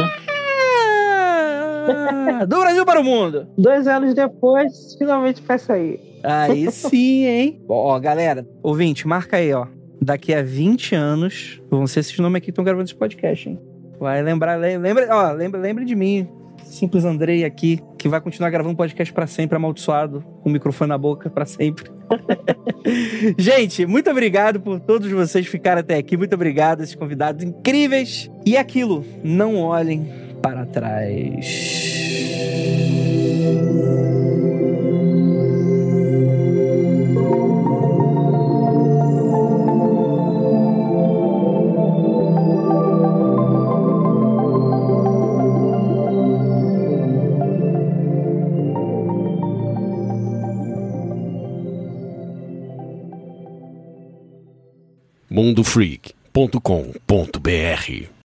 [2.47, 3.47] Do Brasil para o mundo.
[3.59, 6.01] Dois anos depois, finalmente vai sair.
[6.23, 7.63] Aí sim, hein?
[7.69, 9.67] Ó, galera, ouvinte, marca aí, ó.
[10.05, 13.59] Daqui a 20 anos, vão ser esses nomes aqui que estão gravando esse podcast, hein?
[13.99, 16.29] Vai lembrar, lembra, ó, lembra, lembra de mim.
[16.63, 20.99] Simples Andrei aqui, que vai continuar gravando podcast para sempre, amaldiçoado, com o microfone na
[20.99, 21.91] boca para sempre.
[23.39, 26.19] Gente, muito obrigado por todos vocês ficarem até aqui.
[26.19, 28.31] Muito obrigado, esses convidados incríveis.
[28.45, 30.07] E aquilo, não olhem
[30.43, 31.47] para trás.
[55.35, 58.15] mundofreak.com.br